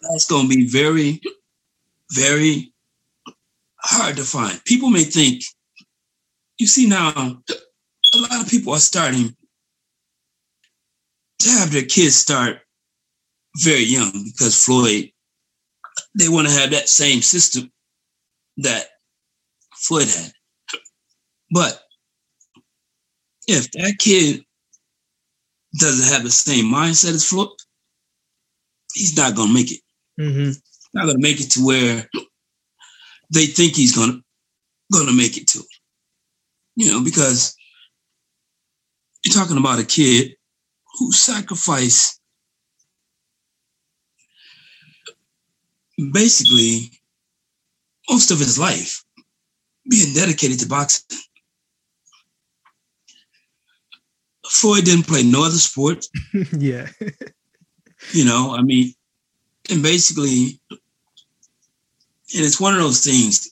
That's 0.01 0.26
gonna 0.26 0.49
be 0.49 0.68
very, 0.68 1.22
very 2.12 2.74
hard 3.78 4.18
to 4.18 4.24
find. 4.24 4.62
People 4.66 4.89
may 4.89 5.06
think, 5.06 5.43
you 6.58 6.68
see 6.68 6.86
now, 6.86 7.14
a 7.16 8.18
lot 8.18 8.41
of 8.41 8.49
people 8.49 8.74
are 8.74 8.80
starting 8.80 9.38
to 11.39 11.49
have 11.49 11.72
their 11.72 11.86
kids 11.86 12.16
start 12.16 12.60
very 13.56 13.84
young 13.84 14.12
because 14.26 14.62
Floyd, 14.66 15.12
they 16.20 16.28
want 16.28 16.49
to 16.49 16.54
have 16.54 16.72
that 16.72 16.89
same 16.89 17.22
system 17.22 17.72
that 18.58 18.86
Floyd 19.74 20.10
had. 20.10 20.34
But 21.51 21.82
if 23.47 23.71
that 23.71 23.95
kid 23.99 24.43
doesn't 25.79 26.13
have 26.13 26.23
the 26.23 26.31
same 26.31 26.65
mindset 26.65 27.13
as 27.13 27.27
Floyd, 27.27 27.49
he's 28.93 29.17
not 29.17 29.35
going 29.35 29.49
to 29.49 29.53
make 29.53 29.71
it. 29.71 29.81
Mm-hmm. 30.19 30.51
Not 30.93 31.05
going 31.05 31.17
to 31.17 31.21
make 31.21 31.41
it 31.41 31.51
to 31.51 31.65
where 31.65 32.07
they 33.33 33.45
think 33.47 33.75
he's 33.75 33.95
going 33.95 34.11
to 34.11 34.23
going 34.91 35.07
to 35.07 35.17
make 35.17 35.37
it 35.37 35.47
to. 35.47 35.63
You 36.75 36.91
know, 36.91 37.03
because 37.03 37.55
you're 39.23 39.33
talking 39.33 39.57
about 39.57 39.79
a 39.79 39.85
kid 39.85 40.35
who 40.99 41.11
sacrificed 41.11 42.19
basically 46.11 46.91
most 48.09 48.31
of 48.31 48.39
his 48.39 48.59
life 48.59 49.03
being 49.89 50.13
dedicated 50.13 50.59
to 50.59 50.67
boxing. 50.67 51.17
Floyd 54.54 54.86
didn't 54.86 55.08
play 55.08 55.24
no 55.24 55.43
other 55.43 55.58
sport. 55.58 56.06
yeah. 56.58 56.88
you 58.12 58.24
know, 58.24 58.56
I 58.56 58.62
mean, 58.62 58.93
and 59.72 59.82
basically, 59.82 60.60
and 60.70 60.80
it's 62.30 62.62
one 62.62 62.76
of 62.76 62.80
those 62.80 63.04
things 63.04 63.49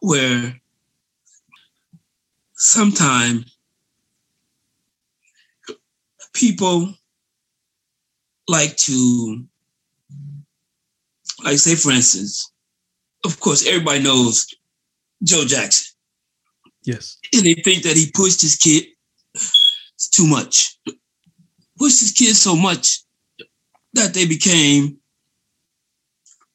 where 0.00 0.60
sometimes 2.54 3.56
people 6.32 6.92
like 8.48 8.76
to, 8.78 9.44
like, 11.44 11.58
say, 11.58 11.76
for 11.76 11.92
instance, 11.92 12.52
of 13.24 13.38
course, 13.38 13.64
everybody 13.64 14.02
knows 14.02 14.52
Joe 15.22 15.44
Jackson. 15.44 15.94
Yes. 16.82 17.18
And 17.32 17.44
they 17.44 17.54
think 17.54 17.84
that 17.84 17.96
he 17.96 18.10
pushed 18.12 18.42
his 18.42 18.56
kid 18.56 18.86
too 20.12 20.26
much. 20.26 20.78
Pushed 21.78 22.00
his 22.00 22.12
kids 22.12 22.40
so 22.40 22.54
much 22.54 23.00
that 23.94 24.14
they 24.14 24.26
became 24.26 24.98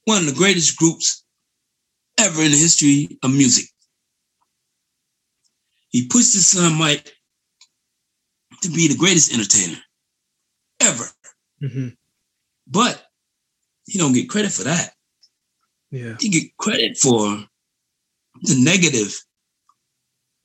one 0.05 0.19
of 0.19 0.25
the 0.25 0.33
greatest 0.33 0.77
groups 0.77 1.25
ever 2.17 2.41
in 2.41 2.51
the 2.51 2.57
history 2.57 3.17
of 3.23 3.31
music. 3.31 3.65
He 5.89 6.07
pushed 6.07 6.33
his 6.33 6.49
son 6.49 6.77
Mike 6.77 7.13
to 8.61 8.69
be 8.69 8.87
the 8.87 8.97
greatest 8.97 9.33
entertainer 9.33 9.79
ever. 10.79 11.05
Mm-hmm. 11.61 11.89
But 12.67 13.03
he 13.85 13.99
don't 13.99 14.13
get 14.13 14.29
credit 14.29 14.51
for 14.51 14.63
that. 14.63 14.93
Yeah. 15.91 16.15
He 16.19 16.29
get 16.29 16.55
credit 16.57 16.97
for 16.97 17.45
the 18.41 18.59
negative, 18.59 19.17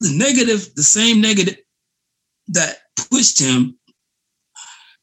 the 0.00 0.12
negative, 0.16 0.74
the 0.74 0.82
same 0.82 1.20
negative 1.20 1.56
that 2.48 2.78
pushed 3.12 3.38
him 3.38 3.78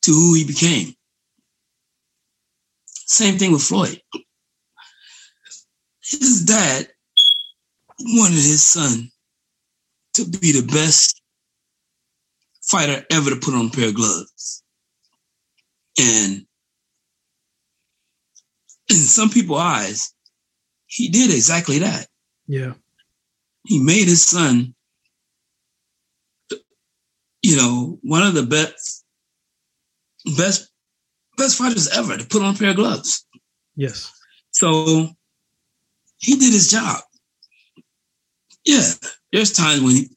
to 0.02 0.12
who 0.12 0.34
he 0.34 0.44
became. 0.44 0.96
Same 2.88 3.38
thing 3.38 3.52
with 3.52 3.62
Floyd. 3.62 4.02
His 6.02 6.44
dad 6.44 6.88
wanted 8.00 8.34
his 8.34 8.64
son 8.64 9.12
to 10.16 10.26
be 10.26 10.52
the 10.52 10.66
best 10.66 11.22
fighter 12.64 13.06
ever 13.12 13.30
to 13.30 13.36
put 13.36 13.54
on 13.54 13.68
a 13.68 13.70
pair 13.70 13.90
of 13.90 13.94
gloves. 13.94 14.64
And 16.00 16.46
in 18.90 18.96
some 18.96 19.30
people's 19.30 19.60
eyes, 19.60 20.14
he 20.88 21.10
did 21.10 21.32
exactly 21.32 21.80
that. 21.80 22.08
Yeah. 22.48 22.74
He 23.66 23.80
made 23.80 24.08
his 24.08 24.26
son 24.26 24.74
you 27.42 27.56
know, 27.56 28.00
one 28.04 28.24
of 28.24 28.34
the 28.34 28.44
best, 28.44 29.06
best, 30.38 30.70
best 31.38 31.58
fighters 31.58 31.88
ever 31.90 32.18
to 32.18 32.26
put 32.26 32.42
on 32.42 32.56
a 32.56 32.58
pair 32.58 32.72
of 32.72 32.76
gloves. 32.76 33.26
Yes. 33.76 34.12
So 34.52 35.10
he 36.18 36.36
did 36.36 36.54
his 36.54 36.70
job. 36.70 37.02
Yeah, 38.66 38.92
there's 39.32 39.54
times 39.54 39.82
when 39.82 39.96
he, 39.96 40.10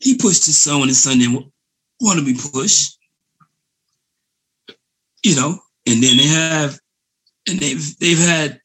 he 0.00 0.16
pushed 0.16 0.46
his 0.46 0.60
son 0.60 0.80
when 0.80 0.88
his 0.88 1.02
son 1.02 1.18
didn't 1.18 1.52
want 2.00 2.18
to 2.18 2.24
be 2.24 2.34
pushed. 2.34 2.98
You 5.22 5.36
know, 5.36 5.58
and 5.86 6.02
then 6.02 6.16
they 6.18 6.26
have, 6.26 6.78
and 7.48 7.58
they've 7.58 7.98
they've 7.98 8.18
had, 8.18 8.60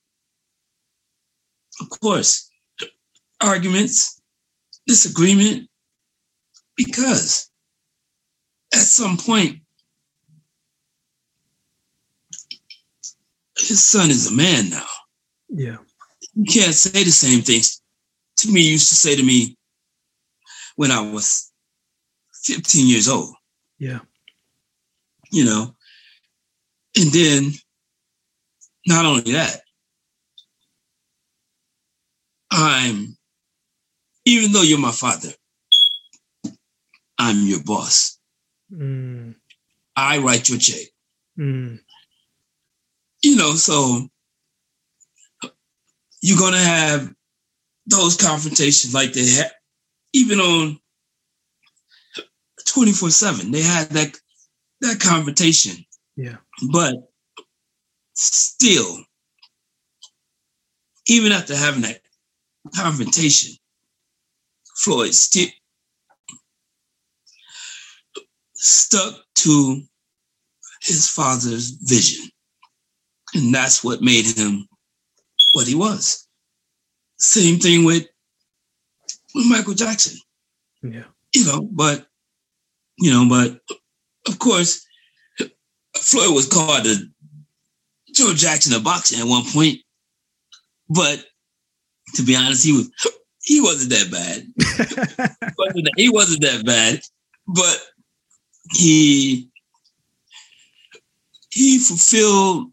of 1.80 1.90
course, 1.90 2.50
arguments, 3.40 4.20
disagreement, 4.86 5.70
because 6.76 7.49
at 8.74 8.80
some 8.80 9.18
point, 9.18 9.60
his 13.58 13.86
son 13.86 14.10
is 14.10 14.28
a 14.28 14.34
man 14.34 14.70
now. 14.70 14.86
Yeah. 15.50 15.78
You 16.36 16.46
can't 16.46 16.74
say 16.74 17.04
the 17.04 17.12
same 17.12 17.42
things 17.42 17.82
to 18.38 18.52
me 18.52 18.62
used 18.62 18.90
to 18.90 18.96
say 18.96 19.16
to 19.16 19.24
me 19.24 19.58
when 20.76 20.92
I 20.92 21.02
was 21.02 21.52
15 22.44 22.88
years 22.88 23.10
old. 23.10 23.36
Yeah. 23.78 24.00
You 25.32 25.46
know, 25.46 25.76
and 26.98 27.12
then 27.12 27.52
not 28.88 29.06
only 29.06 29.32
that, 29.34 29.62
I'm, 32.52 33.16
even 34.26 34.52
though 34.52 34.64
you're 34.64 34.80
my 34.80 34.92
father, 34.92 35.30
I'm 37.20 37.46
your 37.46 37.64
boss. 37.64 38.19
Mm. 38.72 39.36
I 39.96 40.18
write 40.20 40.50
your 40.50 40.60
check. 40.60 40.86
Mm. 41.38 41.80
You 43.22 43.36
know, 43.36 43.56
so 43.56 44.08
you're 46.22 46.38
gonna 46.38 46.58
have 46.58 47.14
those 47.86 48.16
confrontations 48.16 48.94
like 48.94 49.14
they 49.14 49.28
had 49.30 49.52
even 50.14 50.40
on 50.40 50.80
24-7. 52.68 53.52
They 53.52 53.62
had 53.62 53.90
that 53.92 54.16
that 54.82 55.00
confrontation. 55.00 55.86
Yeah. 56.16 56.38
But 56.72 56.96
still, 58.14 59.04
even 61.08 61.32
after 61.32 61.56
having 61.56 61.82
that 61.82 62.02
confrontation, 62.76 63.56
Floyd 64.78 65.14
still 65.14 65.48
stuck 68.60 69.16
to 69.36 69.82
his 70.82 71.10
father's 71.10 71.72
vision. 71.84 72.30
And 73.34 73.54
that's 73.54 73.84
what 73.84 74.02
made 74.02 74.26
him 74.26 74.68
what 75.54 75.68
he 75.68 75.76
was. 75.76 76.28
Same 77.18 77.60
thing 77.60 77.84
with, 77.84 78.08
with 79.34 79.46
Michael 79.48 79.74
Jackson. 79.74 80.18
Yeah. 80.82 81.04
You 81.34 81.46
know, 81.46 81.62
but, 81.72 82.08
you 82.98 83.12
know, 83.12 83.28
but 83.30 83.60
of 84.28 84.40
course, 84.40 84.86
Floyd 85.96 86.34
was 86.34 86.48
called 86.48 86.84
the 86.84 87.10
Joe 88.14 88.34
Jackson 88.34 88.74
of 88.74 88.84
boxing 88.84 89.20
at 89.20 89.28
one 89.28 89.44
point. 89.54 89.78
But 90.90 91.24
to 92.16 92.24
be 92.24 92.36
honest, 92.36 92.66
he 92.66 92.74
was 92.74 92.90
he 93.42 93.62
wasn't 93.62 93.92
that 93.92 94.12
bad. 94.12 95.38
he 95.98 96.10
wasn't 96.10 96.42
that 96.42 96.66
bad. 96.66 97.02
But 97.48 97.80
he 98.74 99.50
he 101.50 101.80
fulfilled 101.80 102.72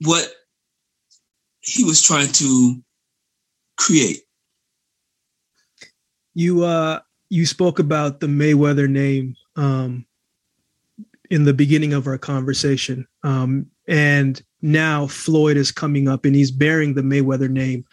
what 0.00 0.32
he 1.60 1.84
was 1.84 2.02
trying 2.02 2.32
to 2.32 2.82
create. 3.76 4.22
You 6.34 6.64
uh 6.64 7.00
you 7.28 7.46
spoke 7.46 7.78
about 7.78 8.20
the 8.20 8.26
Mayweather 8.26 8.88
name 8.88 9.36
um 9.56 10.06
in 11.30 11.44
the 11.44 11.54
beginning 11.54 11.92
of 11.92 12.06
our 12.06 12.18
conversation. 12.18 13.06
Um 13.22 13.66
and 13.86 14.42
now 14.62 15.06
Floyd 15.06 15.56
is 15.56 15.72
coming 15.72 16.08
up 16.08 16.24
and 16.24 16.34
he's 16.34 16.50
bearing 16.50 16.94
the 16.94 17.02
Mayweather 17.02 17.50
name. 17.50 17.84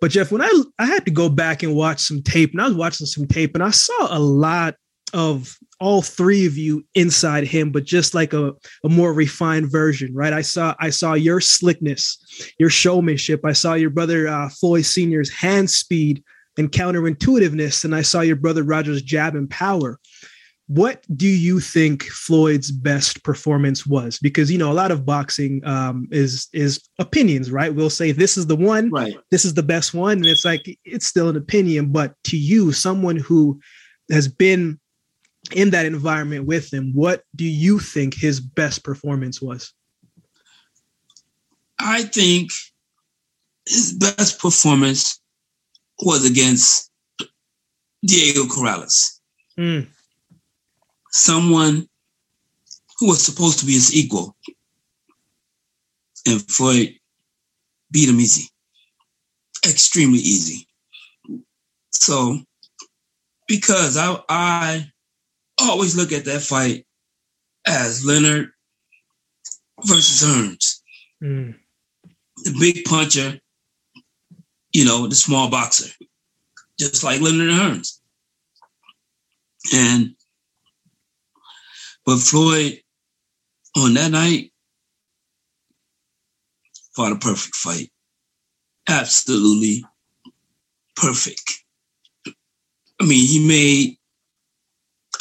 But 0.00 0.10
Jeff, 0.10 0.32
when 0.32 0.42
I 0.42 0.62
I 0.78 0.86
had 0.86 1.04
to 1.04 1.10
go 1.10 1.28
back 1.28 1.62
and 1.62 1.74
watch 1.74 2.00
some 2.00 2.22
tape, 2.22 2.52
and 2.52 2.60
I 2.60 2.66
was 2.66 2.76
watching 2.76 3.06
some 3.06 3.26
tape, 3.26 3.54
and 3.54 3.62
I 3.62 3.70
saw 3.70 4.16
a 4.16 4.18
lot 4.18 4.76
of 5.12 5.56
all 5.80 6.02
three 6.02 6.46
of 6.46 6.56
you 6.56 6.84
inside 6.94 7.44
him, 7.44 7.70
but 7.70 7.84
just 7.84 8.14
like 8.14 8.32
a, 8.32 8.52
a 8.84 8.88
more 8.88 9.12
refined 9.12 9.70
version, 9.70 10.14
right? 10.14 10.32
I 10.32 10.42
saw 10.42 10.74
I 10.80 10.90
saw 10.90 11.14
your 11.14 11.40
slickness, 11.40 12.18
your 12.58 12.70
showmanship. 12.70 13.40
I 13.44 13.52
saw 13.52 13.74
your 13.74 13.90
brother 13.90 14.28
uh, 14.28 14.48
Floyd 14.48 14.84
Senior's 14.84 15.30
hand 15.30 15.70
speed 15.70 16.22
and 16.58 16.72
counterintuitiveness, 16.72 17.84
and 17.84 17.94
I 17.94 18.02
saw 18.02 18.22
your 18.22 18.36
brother 18.36 18.62
Roger's 18.62 19.02
jab 19.02 19.34
and 19.34 19.48
power 19.48 19.98
what 20.68 21.04
do 21.16 21.28
you 21.28 21.60
think 21.60 22.04
Floyd's 22.04 22.72
best 22.72 23.22
performance 23.22 23.86
was? 23.86 24.18
Because 24.18 24.50
you 24.50 24.58
know 24.58 24.72
a 24.72 24.74
lot 24.74 24.90
of 24.90 25.06
boxing 25.06 25.64
um, 25.64 26.08
is 26.10 26.48
is 26.52 26.82
opinions, 26.98 27.50
right? 27.50 27.74
We'll 27.74 27.90
say 27.90 28.10
this 28.10 28.36
is 28.36 28.46
the 28.46 28.56
one, 28.56 28.90
right? 28.90 29.16
This 29.30 29.44
is 29.44 29.54
the 29.54 29.62
best 29.62 29.94
one, 29.94 30.18
and 30.18 30.26
it's 30.26 30.44
like 30.44 30.62
it's 30.84 31.06
still 31.06 31.28
an 31.28 31.36
opinion. 31.36 31.92
But 31.92 32.14
to 32.24 32.36
you, 32.36 32.72
someone 32.72 33.16
who 33.16 33.60
has 34.10 34.26
been 34.26 34.80
in 35.52 35.70
that 35.70 35.86
environment 35.86 36.46
with 36.46 36.72
him, 36.72 36.92
what 36.94 37.22
do 37.34 37.44
you 37.44 37.78
think 37.78 38.14
his 38.14 38.40
best 38.40 38.84
performance 38.84 39.40
was? 39.40 39.72
I 41.78 42.02
think 42.04 42.50
his 43.66 43.92
best 43.92 44.40
performance 44.40 45.20
was 46.00 46.28
against 46.28 46.90
Diego 48.04 48.44
Corrales. 48.44 49.20
Mm 49.58 49.88
someone 51.16 51.88
who 52.98 53.08
was 53.08 53.24
supposed 53.24 53.58
to 53.58 53.66
be 53.66 53.72
his 53.72 53.94
equal. 53.94 54.36
And 56.26 56.40
Floyd 56.50 56.94
beat 57.90 58.08
him 58.08 58.20
easy, 58.20 58.50
extremely 59.66 60.18
easy. 60.18 60.66
So, 61.90 62.40
because 63.48 63.96
I, 63.96 64.18
I 64.28 64.92
always 65.60 65.96
look 65.96 66.12
at 66.12 66.24
that 66.24 66.42
fight 66.42 66.86
as 67.66 68.04
Leonard 68.04 68.50
versus 69.84 70.26
Hearns. 70.26 70.80
Mm. 71.22 71.54
The 72.44 72.56
big 72.60 72.84
puncher, 72.84 73.40
you 74.72 74.84
know, 74.84 75.06
the 75.06 75.14
small 75.14 75.50
boxer, 75.50 75.90
just 76.78 77.02
like 77.02 77.20
Leonard 77.20 77.48
and 77.48 77.58
Hearns. 77.58 77.98
And 79.74 80.14
but 82.04 82.18
Floyd, 82.18 82.80
on 83.76 83.94
that 83.94 84.12
night, 84.12 84.52
fought 86.94 87.12
a 87.12 87.16
perfect 87.16 87.56
fight. 87.56 87.90
Absolutely 88.88 89.84
perfect. 90.94 91.64
I 92.26 93.04
mean, 93.04 93.26
he 93.26 93.46
made 93.46 93.98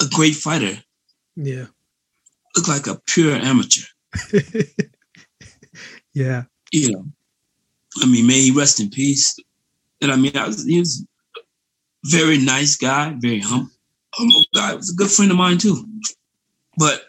a 0.02 0.06
great 0.14 0.36
fighter. 0.36 0.78
Yeah. 1.36 1.66
Look 2.56 2.68
like 2.68 2.88
a 2.88 3.00
pure 3.08 3.36
amateur. 3.36 3.86
yeah. 6.14 6.44
You 6.72 6.92
know, 6.92 7.06
I 8.02 8.06
mean, 8.06 8.28
may 8.28 8.42
he 8.42 8.52
rest 8.52 8.80
in 8.80 8.90
peace. 8.90 9.36
And 10.02 10.12
I 10.12 10.16
mean, 10.16 10.36
I 10.36 10.48
was, 10.48 10.66
he 10.66 10.80
was 10.80 11.06
a 11.38 11.40
very 12.06 12.38
nice 12.38 12.76
guy, 12.76 13.16
very 13.18 13.40
humble, 13.40 13.72
humble 14.14 14.46
guy. 14.54 14.72
He 14.72 14.78
was 14.78 14.92
a 14.92 14.96
good 14.96 15.12
friend 15.12 15.32
of 15.32 15.38
mine 15.38 15.58
too. 15.58 15.86
But 16.78 17.02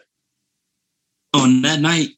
on 1.33 1.61
that 1.63 1.79
night, 1.79 2.09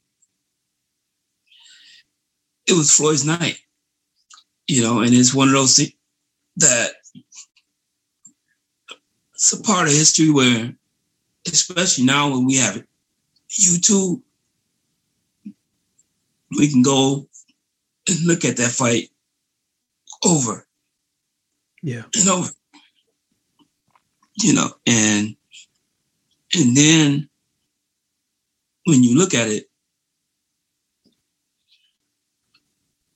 it 2.68 2.74
was 2.74 2.92
Floyd's 2.92 3.26
night, 3.26 3.58
you 4.68 4.84
know, 4.84 5.00
and 5.00 5.14
it's 5.14 5.34
one 5.34 5.48
of 5.48 5.54
those 5.56 5.76
things 5.76 5.94
that 6.58 6.92
it's 9.40 9.54
a 9.54 9.64
part 9.64 9.88
of 9.88 9.94
history 9.94 10.30
where, 10.30 10.76
especially 11.48 12.04
now 12.04 12.30
when 12.30 12.46
we 12.46 12.58
have 12.58 12.84
YouTube, 13.50 14.22
we 16.58 16.70
can 16.70 16.82
go 16.82 17.26
and 18.10 18.20
look 18.26 18.44
at 18.44 18.58
that 18.58 18.72
fight 18.72 19.10
over. 20.26 20.68
Yeah. 21.82 22.04
And 22.20 22.28
over. 22.28 22.52
You 24.42 24.56
know, 24.56 24.72
and 24.86 25.38
and 26.54 26.76
then 26.76 27.30
when 28.86 29.04
you 29.04 29.18
look 29.18 29.34
at 29.34 29.48
it, 29.48 29.70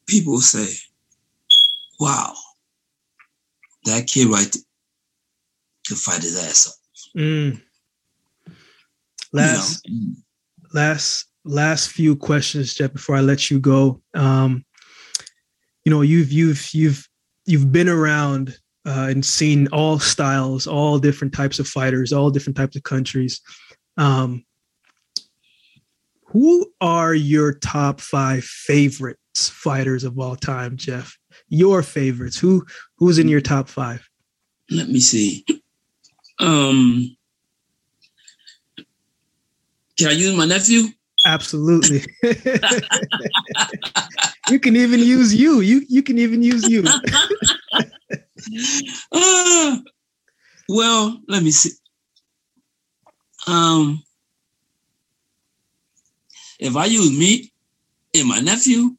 people 0.08 0.40
say, 0.40 0.74
wow, 2.00 2.34
that 3.84 4.08
kid 4.08 4.28
right 4.28 4.50
there 4.52 4.73
could 5.94 6.02
fight 6.02 6.22
his 6.24 6.38
ass 6.38 6.68
off. 6.68 7.12
Mm. 7.18 7.62
Last, 9.32 9.82
you 9.86 10.08
know? 10.08 10.14
last, 10.74 11.28
last 11.46 11.90
few 11.90 12.16
questions, 12.16 12.74
Jeff, 12.74 12.94
before 12.94 13.16
I 13.16 13.22
let 13.22 13.52
you 13.52 13.60
go. 13.60 14.02
Um, 14.14 14.66
you 15.86 15.92
know, 15.92 16.02
you've, 16.02 16.32
you've, 16.32 16.74
you've, 16.74 17.08
you've 17.46 17.72
been 17.72 17.90
around 17.90 18.58
uh, 18.86 19.08
and 19.10 19.26
seen 19.26 19.68
all 19.68 20.00
styles, 20.00 20.68
all 20.68 21.00
different 21.00 21.34
types 21.34 21.60
of 21.60 21.68
fighters, 21.68 22.12
all 22.12 22.32
different 22.32 22.58
types 22.58 22.76
of 22.76 22.84
countries. 22.84 23.42
Um, 23.98 24.46
who 26.26 26.72
are 26.82 27.14
your 27.14 27.54
top 27.54 28.02
five 28.02 28.44
favorites 28.44 29.20
fighters 29.50 30.04
of 30.04 30.18
all 30.18 30.36
time, 30.36 30.78
Jeff? 30.78 31.16
Your 31.48 31.84
favorites. 31.84 32.40
Who 32.40 32.66
who's 32.98 33.20
in 33.20 33.28
your 33.28 33.42
top 33.42 33.70
five? 33.70 34.10
Let 34.72 34.90
me 34.90 35.00
see. 35.00 35.46
Um 36.44 37.16
can 39.98 40.10
I 40.10 40.12
use 40.12 40.36
my 40.36 40.46
nephew? 40.46 40.88
Absolutely. 41.26 42.04
you 44.50 44.60
can 44.60 44.76
even 44.76 45.00
use 45.00 45.34
you. 45.34 45.62
You 45.62 45.86
you 45.88 46.04
can 46.04 46.18
even 46.18 46.44
use 46.44 46.68
you. 46.68 46.84
uh, 49.14 49.78
well, 50.70 51.22
let 51.30 51.44
me 51.44 51.52
see. 51.52 51.72
Um 53.48 54.04
if 56.60 56.76
I 56.76 56.86
use 56.86 57.18
me 57.18 57.54
and 58.14 58.28
my 58.28 58.42
nephew 58.42 58.98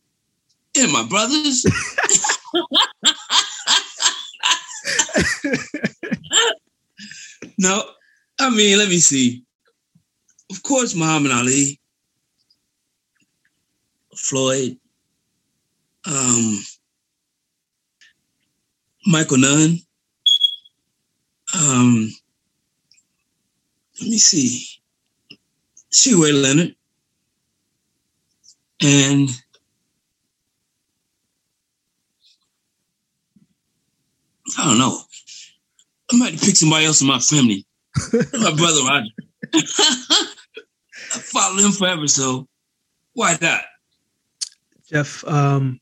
and 0.78 0.92
my 0.92 1.04
brothers, 1.06 1.66
no, 7.58 7.82
I 8.38 8.50
mean, 8.50 8.78
let 8.78 8.88
me 8.88 8.98
see. 8.98 9.44
Of 10.50 10.62
course, 10.62 10.94
Muhammad 10.94 11.32
Ali, 11.32 11.80
Floyd, 14.16 14.76
um, 16.06 16.64
Michael 19.06 19.38
Nunn. 19.38 19.78
Um, 21.58 22.10
let 24.00 24.10
me 24.10 24.18
see. 24.18 24.66
Sugar 25.92 26.24
Ray 26.24 26.32
Leonard. 26.32 26.74
And 28.82 29.30
I 34.58 34.64
don't 34.64 34.78
know. 34.78 34.98
I 36.12 36.16
might 36.16 36.40
pick 36.40 36.56
somebody 36.56 36.86
else 36.86 37.00
in 37.00 37.06
my 37.06 37.18
family. 37.18 37.66
my 38.12 38.54
brother 38.54 38.82
Roger. 38.82 39.10
I 39.54 41.18
followed 41.18 41.64
him 41.64 41.72
forever, 41.72 42.06
so 42.08 42.48
why 43.12 43.36
not? 43.40 43.62
Jeff, 44.90 45.24
um, 45.24 45.80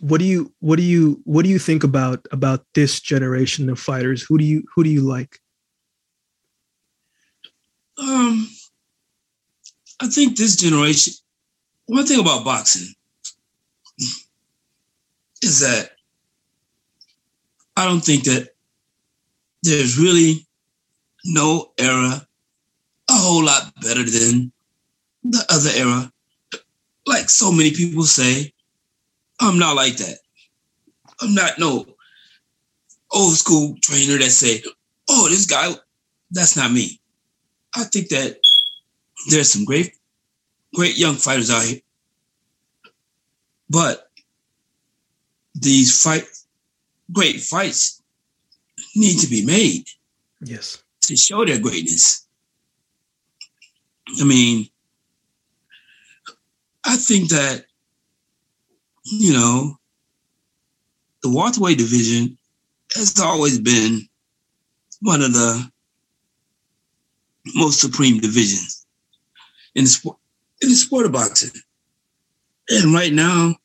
what 0.00 0.18
do 0.18 0.24
you 0.24 0.52
what 0.60 0.76
do 0.76 0.82
you 0.82 1.20
what 1.24 1.44
do 1.44 1.48
you 1.48 1.58
think 1.58 1.84
about 1.84 2.26
about 2.30 2.64
this 2.74 3.00
generation 3.00 3.68
of 3.70 3.78
fighters? 3.78 4.22
Who 4.22 4.38
do 4.38 4.44
you 4.44 4.64
who 4.74 4.84
do 4.84 4.90
you 4.90 5.00
like? 5.00 5.38
Um, 7.98 8.48
I 10.00 10.08
think 10.08 10.36
this 10.36 10.56
generation 10.56 11.14
one 11.86 12.06
thing 12.06 12.20
about 12.20 12.44
boxing 12.44 12.94
is 15.42 15.60
that 15.60 15.90
I 17.76 17.84
don't 17.84 18.00
think 18.00 18.24
that 18.24 18.53
there's 19.64 19.98
really 19.98 20.46
no 21.24 21.72
era 21.78 22.26
a 23.08 23.12
whole 23.12 23.44
lot 23.44 23.72
better 23.80 24.04
than 24.04 24.52
the 25.22 25.42
other 25.48 25.70
era. 25.74 26.12
Like 27.06 27.30
so 27.30 27.50
many 27.50 27.70
people 27.72 28.04
say, 28.04 28.52
I'm 29.40 29.58
not 29.58 29.74
like 29.74 29.96
that. 29.96 30.18
I'm 31.20 31.34
not 31.34 31.58
no 31.58 31.86
old 33.10 33.34
school 33.34 33.76
trainer 33.80 34.18
that 34.18 34.30
say, 34.30 34.62
oh, 35.08 35.28
this 35.30 35.46
guy, 35.46 35.72
that's 36.30 36.56
not 36.56 36.70
me. 36.70 37.00
I 37.74 37.84
think 37.84 38.08
that 38.10 38.36
there's 39.30 39.50
some 39.50 39.64
great, 39.64 39.94
great 40.74 40.98
young 40.98 41.14
fighters 41.14 41.50
out 41.50 41.64
here. 41.64 41.80
But 43.70 44.10
these 45.54 46.02
fight, 46.02 46.26
great 47.12 47.40
fights 47.40 48.02
need 48.94 49.18
to 49.20 49.26
be 49.26 49.44
made. 49.44 49.84
Yes. 50.40 50.82
To 51.02 51.16
show 51.16 51.44
their 51.44 51.60
greatness. 51.60 52.26
I 54.20 54.24
mean, 54.24 54.68
I 56.84 56.96
think 56.96 57.30
that, 57.30 57.64
you 59.04 59.32
know, 59.32 59.78
the 61.22 61.30
welterweight 61.30 61.78
division 61.78 62.36
has 62.94 63.18
always 63.18 63.58
been 63.58 64.06
one 65.00 65.22
of 65.22 65.32
the 65.32 65.70
most 67.54 67.80
supreme 67.80 68.20
divisions 68.20 68.86
in 69.74 69.84
the 69.84 69.90
sport 69.90 70.18
in 70.62 70.68
the 70.68 70.74
sport 70.74 71.06
of 71.06 71.12
boxing. 71.12 71.50
And 72.68 72.94
right 72.94 73.12
now, 73.12 73.56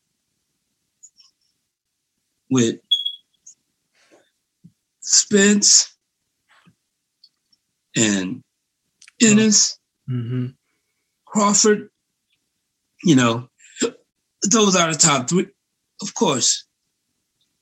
with 2.50 2.80
Spence 5.10 5.92
and 7.96 8.42
Ennis, 9.20 9.76
Mm-hmm. 10.08 10.46
Crawford, 11.26 11.88
you 13.04 13.14
know, 13.16 13.48
those 14.50 14.74
are 14.74 14.92
the 14.92 14.98
top 14.98 15.28
three, 15.28 15.46
of 16.02 16.14
course. 16.14 16.64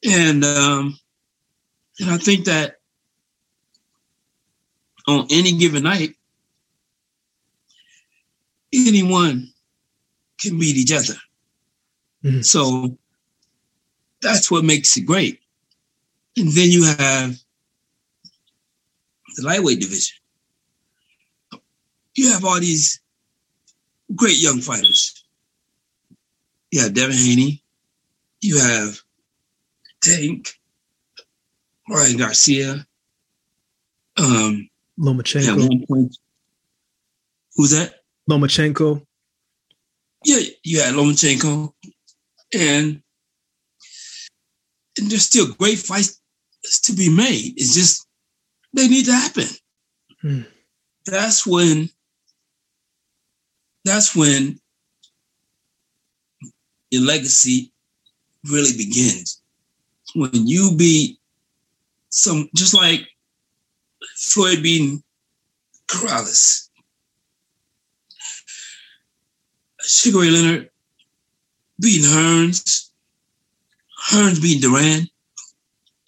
And 0.02 0.44
um, 0.44 0.98
and 1.98 2.10
I 2.10 2.16
think 2.16 2.46
that 2.46 2.76
on 5.06 5.26
any 5.30 5.52
given 5.58 5.82
night, 5.82 6.14
anyone 8.72 9.48
can 10.40 10.58
beat 10.58 10.76
each 10.76 10.92
other. 10.92 11.18
Mhm. 12.24 12.44
So 12.44 12.96
that's 14.22 14.50
what 14.50 14.64
makes 14.64 14.96
it 14.96 15.02
great. 15.02 15.40
And 16.38 16.52
then 16.52 16.70
you 16.70 16.84
have 16.84 17.36
the 19.36 19.42
lightweight 19.42 19.80
division. 19.80 20.16
You 22.14 22.30
have 22.32 22.44
all 22.44 22.60
these 22.60 23.00
great 24.14 24.38
young 24.38 24.60
fighters. 24.60 25.24
You 26.70 26.82
have 26.82 26.94
Devin 26.94 27.16
Haney. 27.16 27.62
You 28.40 28.60
have 28.60 29.00
Tank, 30.00 30.54
Ryan 31.88 32.16
Garcia. 32.16 32.86
Um, 34.16 34.70
at 34.98 35.04
Lomachenko. 35.04 35.68
one 35.68 35.86
point, 35.86 36.16
who's 37.56 37.70
that? 37.70 38.02
Lomachenko. 38.30 39.04
Yeah, 40.24 40.40
you 40.62 40.80
had 40.82 40.94
Lomachenko, 40.94 41.72
and 42.54 43.02
and 44.98 45.10
there's 45.10 45.24
still 45.24 45.52
great 45.54 45.78
fights 45.78 46.20
to 46.84 46.92
be 46.92 47.08
made. 47.08 47.54
It's 47.56 47.74
just 47.74 48.06
they 48.74 48.88
need 48.88 49.06
to 49.06 49.12
happen. 49.12 49.46
Hmm. 50.20 50.42
That's 51.06 51.46
when. 51.46 51.90
That's 53.84 54.14
when 54.14 54.60
your 56.90 57.02
legacy 57.02 57.72
really 58.44 58.76
begins. 58.76 59.40
When 60.14 60.30
you 60.32 60.74
be 60.76 61.18
some, 62.10 62.48
just 62.54 62.74
like 62.74 63.06
Floyd 64.16 64.62
beating 64.62 65.02
Corrales, 65.86 66.68
Sugar 69.80 70.20
Ray 70.20 70.30
Leonard 70.30 70.70
beating 71.80 72.08
Hearns, 72.10 72.90
Hearns 74.10 74.40
beating 74.42 74.60
Duran, 74.60 75.08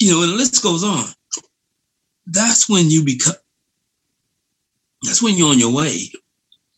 you 0.01 0.11
know, 0.11 0.23
and 0.23 0.33
the 0.33 0.37
list 0.37 0.63
goes 0.63 0.83
on. 0.83 1.05
That's 2.27 2.69
when 2.69 2.91
you 2.91 3.05
become, 3.05 3.35
that's 5.03 5.23
when 5.23 5.37
you're 5.37 5.51
on 5.51 5.59
your 5.59 5.73
way 5.75 6.11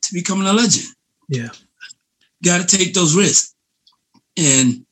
to 0.02 0.14
becoming 0.14 0.46
a 0.46 0.52
legend. 0.52 0.88
Yeah. 1.28 1.48
Got 2.44 2.68
to 2.68 2.76
take 2.76 2.92
those 2.92 3.16
risks. 3.16 3.54
And 4.36 4.84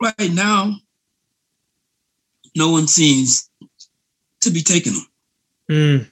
right 0.00 0.30
now, 0.32 0.76
no 2.54 2.70
one 2.70 2.86
seems 2.86 3.48
to 4.40 4.50
be 4.50 4.62
taking 4.62 4.92
them. 4.92 5.06
Mm. 5.70 6.10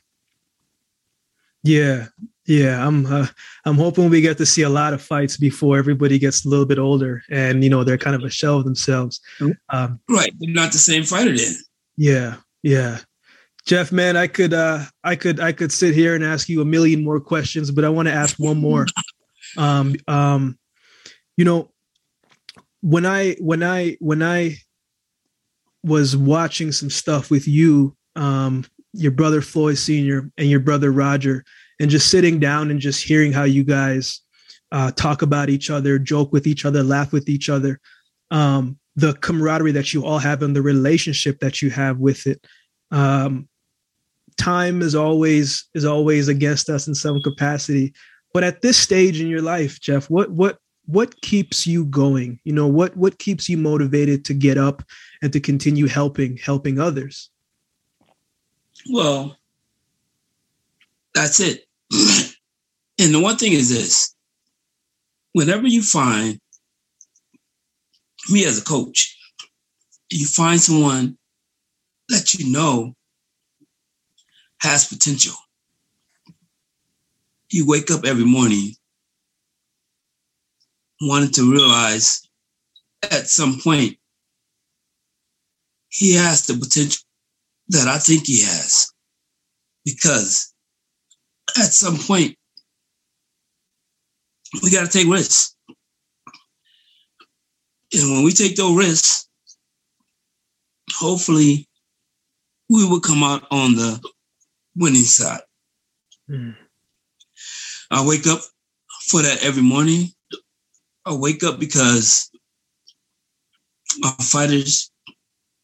Yeah. 1.63 2.07
Yeah. 2.51 2.85
I'm 2.85 3.07
uh, 3.07 3.27
I'm 3.65 3.77
hoping 3.77 4.11
we 4.11 4.21
get 4.21 4.37
to 4.39 4.47
see 4.47 4.63
a 4.63 4.69
lot 4.69 4.93
of 4.93 5.01
fights 5.01 5.37
before 5.37 5.79
everybody 5.79 6.19
gets 6.19 6.45
a 6.45 6.49
little 6.49 6.67
bit 6.67 6.79
older 6.79 7.23
and 7.31 7.63
you 7.63 7.71
know 7.71 7.85
they're 7.85 7.97
kind 7.97 8.17
of 8.17 8.25
a 8.25 8.31
shell 8.31 8.59
of 8.59 8.65
themselves. 8.65 9.21
Mhm. 9.39 9.57
Um, 9.69 10.01
Right. 10.09 10.33
They're 10.41 10.53
not 10.53 10.73
the 10.73 10.79
same 10.79 11.05
fighter 11.05 11.37
then. 11.37 11.55
Yeah, 11.97 12.37
yeah. 12.65 12.99
Jeff, 13.67 13.93
man, 13.93 14.17
I 14.17 14.27
could 14.27 14.53
uh 14.53 14.85
I 15.05 15.15
could 15.15 15.39
I 15.39 15.53
could 15.53 15.71
sit 15.71 15.95
here 15.95 16.17
and 16.17 16.25
ask 16.25 16.49
you 16.49 16.61
a 16.61 16.65
million 16.65 17.05
more 17.05 17.21
questions, 17.21 17.71
but 17.71 17.85
I 17.85 17.89
want 17.89 18.09
to 18.09 18.15
ask 18.15 18.37
one 18.39 18.59
more. 18.59 18.87
um 19.57 19.95
um 20.09 20.59
you 21.37 21.45
know 21.45 21.71
when 22.81 23.07
I 23.07 23.35
when 23.35 23.63
I 23.63 23.97
when 24.01 24.23
I 24.25 24.57
was 25.85 26.17
watching 26.17 26.73
some 26.73 26.91
stuff 26.91 27.31
with 27.31 27.47
you, 27.47 27.97
um, 28.17 28.65
your 28.93 29.13
brother 29.13 29.41
Floyd 29.41 29.79
Sr. 29.79 30.31
and 30.37 30.51
your 30.51 30.61
brother 30.61 30.91
Roger, 30.91 31.45
and 31.81 31.91
just 31.91 32.11
sitting 32.11 32.39
down 32.39 32.71
and 32.71 32.79
just 32.79 33.03
hearing 33.03 33.33
how 33.33 33.45
you 33.45 33.65
guys 33.65 34.21
uh, 34.71 34.93
talk 34.93 35.23
about 35.23 35.49
each 35.49 35.71
other, 35.71 35.99
joke 35.99 36.33
with 36.33 36.47
each 36.47 36.65
other, 36.65 36.83
laugh 36.83 37.13
with 37.13 37.29
each 37.29 37.49
other, 37.49 37.81
um, 38.31 38.79
the 38.95 39.15
camaraderie 39.15 39.73
that 39.73 39.93
you 39.93 40.05
all 40.05 40.19
have 40.19 40.43
and 40.43 40.55
the 40.55 40.63
relationship 40.63 41.41
that 41.41 41.63
you 41.63 41.71
have 41.71 41.99
with 41.99 42.27
it. 42.27 42.47
Um, 42.91 43.49
time 44.37 44.83
is 44.83 44.95
always 44.95 45.69
is 45.75 45.85
always 45.85 46.29
against 46.29 46.69
us 46.69 46.87
in 46.87 46.95
some 46.95 47.21
capacity, 47.23 47.95
but 48.33 48.45
at 48.45 48.63
this 48.63 48.77
stage 48.77 49.21
in 49.21 49.27
your 49.27 49.43
life, 49.43 49.81
Jeff, 49.81 50.09
what 50.11 50.31
what 50.31 50.59
what 50.87 51.21
keeps 51.23 51.67
you 51.67 51.85
going? 51.87 52.41
You 52.45 52.53
know 52.53 52.67
what 52.67 52.97
what 52.97 53.19
keeps 53.19 53.49
you 53.49 53.57
motivated 53.57 54.25
to 54.27 54.35
get 54.35 54.59
up 54.59 54.83
and 55.23 55.33
to 55.33 55.41
continue 55.41 55.87
helping 55.87 56.37
helping 56.37 56.79
others? 56.79 57.31
Well, 58.91 59.37
that's 61.15 61.41
it. 61.41 61.67
and 62.99 63.15
the 63.15 63.21
one 63.21 63.37
thing 63.37 63.53
is 63.53 63.69
this 63.69 64.15
whenever 65.33 65.67
you 65.67 65.83
find 65.83 66.41
me 68.31 68.45
as 68.45 68.59
a 68.59 68.65
coach, 68.65 69.17
you 70.11 70.27
find 70.27 70.61
someone 70.61 71.17
that 72.09 72.35
you 72.35 72.51
know 72.51 72.95
has 74.61 74.87
potential. 74.89 75.35
You 77.51 77.67
wake 77.67 77.91
up 77.91 78.05
every 78.05 78.25
morning 78.25 78.75
wanting 81.01 81.31
to 81.31 81.51
realize 81.51 82.29
at 83.03 83.29
some 83.29 83.59
point 83.61 83.97
he 85.89 86.15
has 86.15 86.47
the 86.47 86.55
potential 86.55 87.03
that 87.69 87.89
I 87.89 87.99
think 87.99 88.27
he 88.27 88.43
has. 88.43 88.93
Because 89.85 90.53
at 91.57 91.73
some 91.73 91.99
point, 91.99 92.37
we 94.63 94.71
got 94.71 94.91
to 94.91 94.99
take 94.99 95.13
risks. 95.13 95.55
And 97.93 98.11
when 98.11 98.25
we 98.25 98.33
take 98.33 98.57
those 98.57 98.77
risks, 98.77 99.29
hopefully 100.93 101.69
we 102.69 102.89
will 102.89 103.01
come 103.01 103.23
out 103.23 103.47
on 103.51 103.75
the 103.75 104.01
winning 104.77 105.03
side. 105.03 105.41
Mm. 106.31 106.55
I 107.91 108.07
wake 108.07 108.27
up 108.27 108.41
for 109.09 109.23
that 109.23 109.43
every 109.43 109.63
morning. 109.63 110.09
I 111.05 111.15
wake 111.15 111.43
up 111.43 111.59
because 111.59 112.31
my 113.99 114.11
fighters 114.21 114.91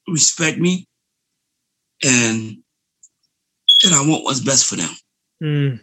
respect 0.08 0.58
me 0.58 0.86
and 2.04 2.56
and 3.84 3.94
I 3.94 4.06
want 4.06 4.24
what's 4.24 4.40
best 4.40 4.66
for 4.66 4.76
them. 4.76 4.90
Mm. 5.42 5.80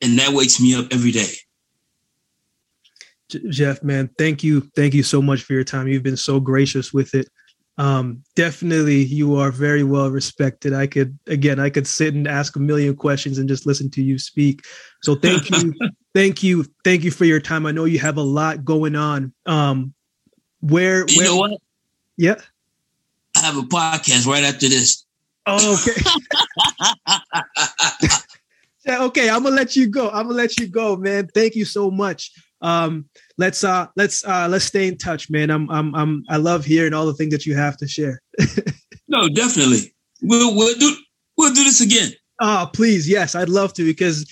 And 0.00 0.18
that 0.18 0.32
wakes 0.32 0.60
me 0.60 0.74
up 0.74 0.86
every 0.90 1.12
day. 1.12 1.32
Jeff, 3.48 3.82
man, 3.82 4.10
thank 4.18 4.44
you, 4.44 4.60
thank 4.76 4.92
you 4.92 5.02
so 5.02 5.22
much 5.22 5.42
for 5.42 5.54
your 5.54 5.64
time. 5.64 5.88
You've 5.88 6.02
been 6.02 6.16
so 6.16 6.38
gracious 6.40 6.92
with 6.92 7.14
it. 7.14 7.28
um, 7.78 8.22
definitely 8.36 9.02
you 9.02 9.36
are 9.36 9.50
very 9.50 9.82
well 9.82 10.10
respected. 10.10 10.74
I 10.74 10.86
could 10.86 11.18
again, 11.26 11.58
I 11.58 11.70
could 11.70 11.86
sit 11.86 12.14
and 12.14 12.28
ask 12.28 12.54
a 12.56 12.60
million 12.60 12.94
questions 12.94 13.38
and 13.38 13.48
just 13.48 13.66
listen 13.66 13.90
to 13.92 14.02
you 14.02 14.18
speak. 14.18 14.62
So 15.02 15.14
thank 15.14 15.50
you, 15.50 15.72
thank 16.14 16.42
you, 16.42 16.66
thank 16.84 17.02
you 17.02 17.10
for 17.10 17.24
your 17.24 17.40
time. 17.40 17.64
I 17.64 17.72
know 17.72 17.86
you 17.86 17.98
have 17.98 18.18
a 18.18 18.22
lot 18.22 18.64
going 18.64 18.94
on. 18.94 19.32
Um, 19.46 19.94
where, 20.60 21.06
you 21.08 21.18
where, 21.18 21.26
know 21.26 21.36
what? 21.36 21.60
Yeah. 22.16 22.36
I 23.36 23.40
have 23.40 23.56
a 23.56 23.62
podcast 23.62 24.26
right 24.26 24.44
after 24.44 24.68
this. 24.68 25.06
Oh, 25.46 25.80
okay. 25.80 26.00
okay, 28.88 29.30
I'm 29.30 29.42
gonna 29.42 29.54
let 29.54 29.76
you 29.76 29.88
go. 29.88 30.08
I'm 30.10 30.26
gonna 30.26 30.34
let 30.34 30.58
you 30.58 30.68
go, 30.68 30.96
man. 30.96 31.28
Thank 31.34 31.54
you 31.54 31.64
so 31.64 31.90
much. 31.90 32.32
Um, 32.60 33.06
let's 33.38 33.64
uh 33.64 33.86
let's 33.96 34.24
uh 34.24 34.48
let's 34.48 34.64
stay 34.64 34.88
in 34.88 34.98
touch, 34.98 35.30
man. 35.30 35.50
I'm 35.50 35.70
I'm 35.70 35.94
I'm 35.94 36.24
I 36.28 36.36
love 36.36 36.64
hearing 36.64 36.94
all 36.94 37.06
the 37.06 37.14
things 37.14 37.32
that 37.32 37.46
you 37.46 37.54
have 37.56 37.76
to 37.78 37.88
share. 37.88 38.20
no, 39.08 39.28
definitely. 39.28 39.92
We'll 40.22 40.54
we'll 40.54 40.76
do 40.78 40.96
we'll 41.36 41.54
do 41.54 41.64
this 41.64 41.80
again. 41.80 42.12
Oh, 42.40 42.68
please, 42.72 43.08
yes, 43.08 43.36
I'd 43.36 43.48
love 43.48 43.72
to 43.74 43.84
because 43.84 44.28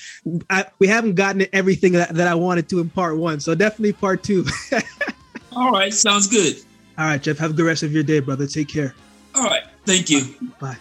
I, 0.48 0.64
we 0.80 0.88
haven't 0.88 1.14
gotten 1.14 1.46
everything 1.53 1.92
that, 1.92 2.12
that 2.14 2.26
I 2.26 2.34
wanted 2.34 2.68
to 2.70 2.80
in 2.80 2.90
part 2.90 3.16
one. 3.18 3.38
So 3.38 3.55
definitely 3.55 3.92
part 3.92 4.24
two. 4.24 4.44
all 5.53 5.70
right, 5.70 5.94
sounds 5.94 6.26
good. 6.26 6.57
All 6.98 7.05
right, 7.05 7.22
Jeff. 7.22 7.38
Have 7.38 7.53
a 7.53 7.55
good 7.55 7.66
rest 7.66 7.84
of 7.84 7.92
your 7.92 8.03
day, 8.03 8.18
brother. 8.18 8.48
Take 8.48 8.68
care. 8.68 8.94
All 9.34 9.44
right. 9.44 9.62
Thank 9.86 10.11
you. 10.11 10.34
Bye. 10.59 10.76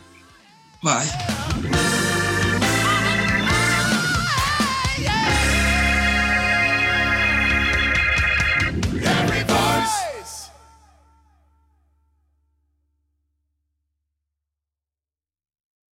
Bye. 0.83 1.95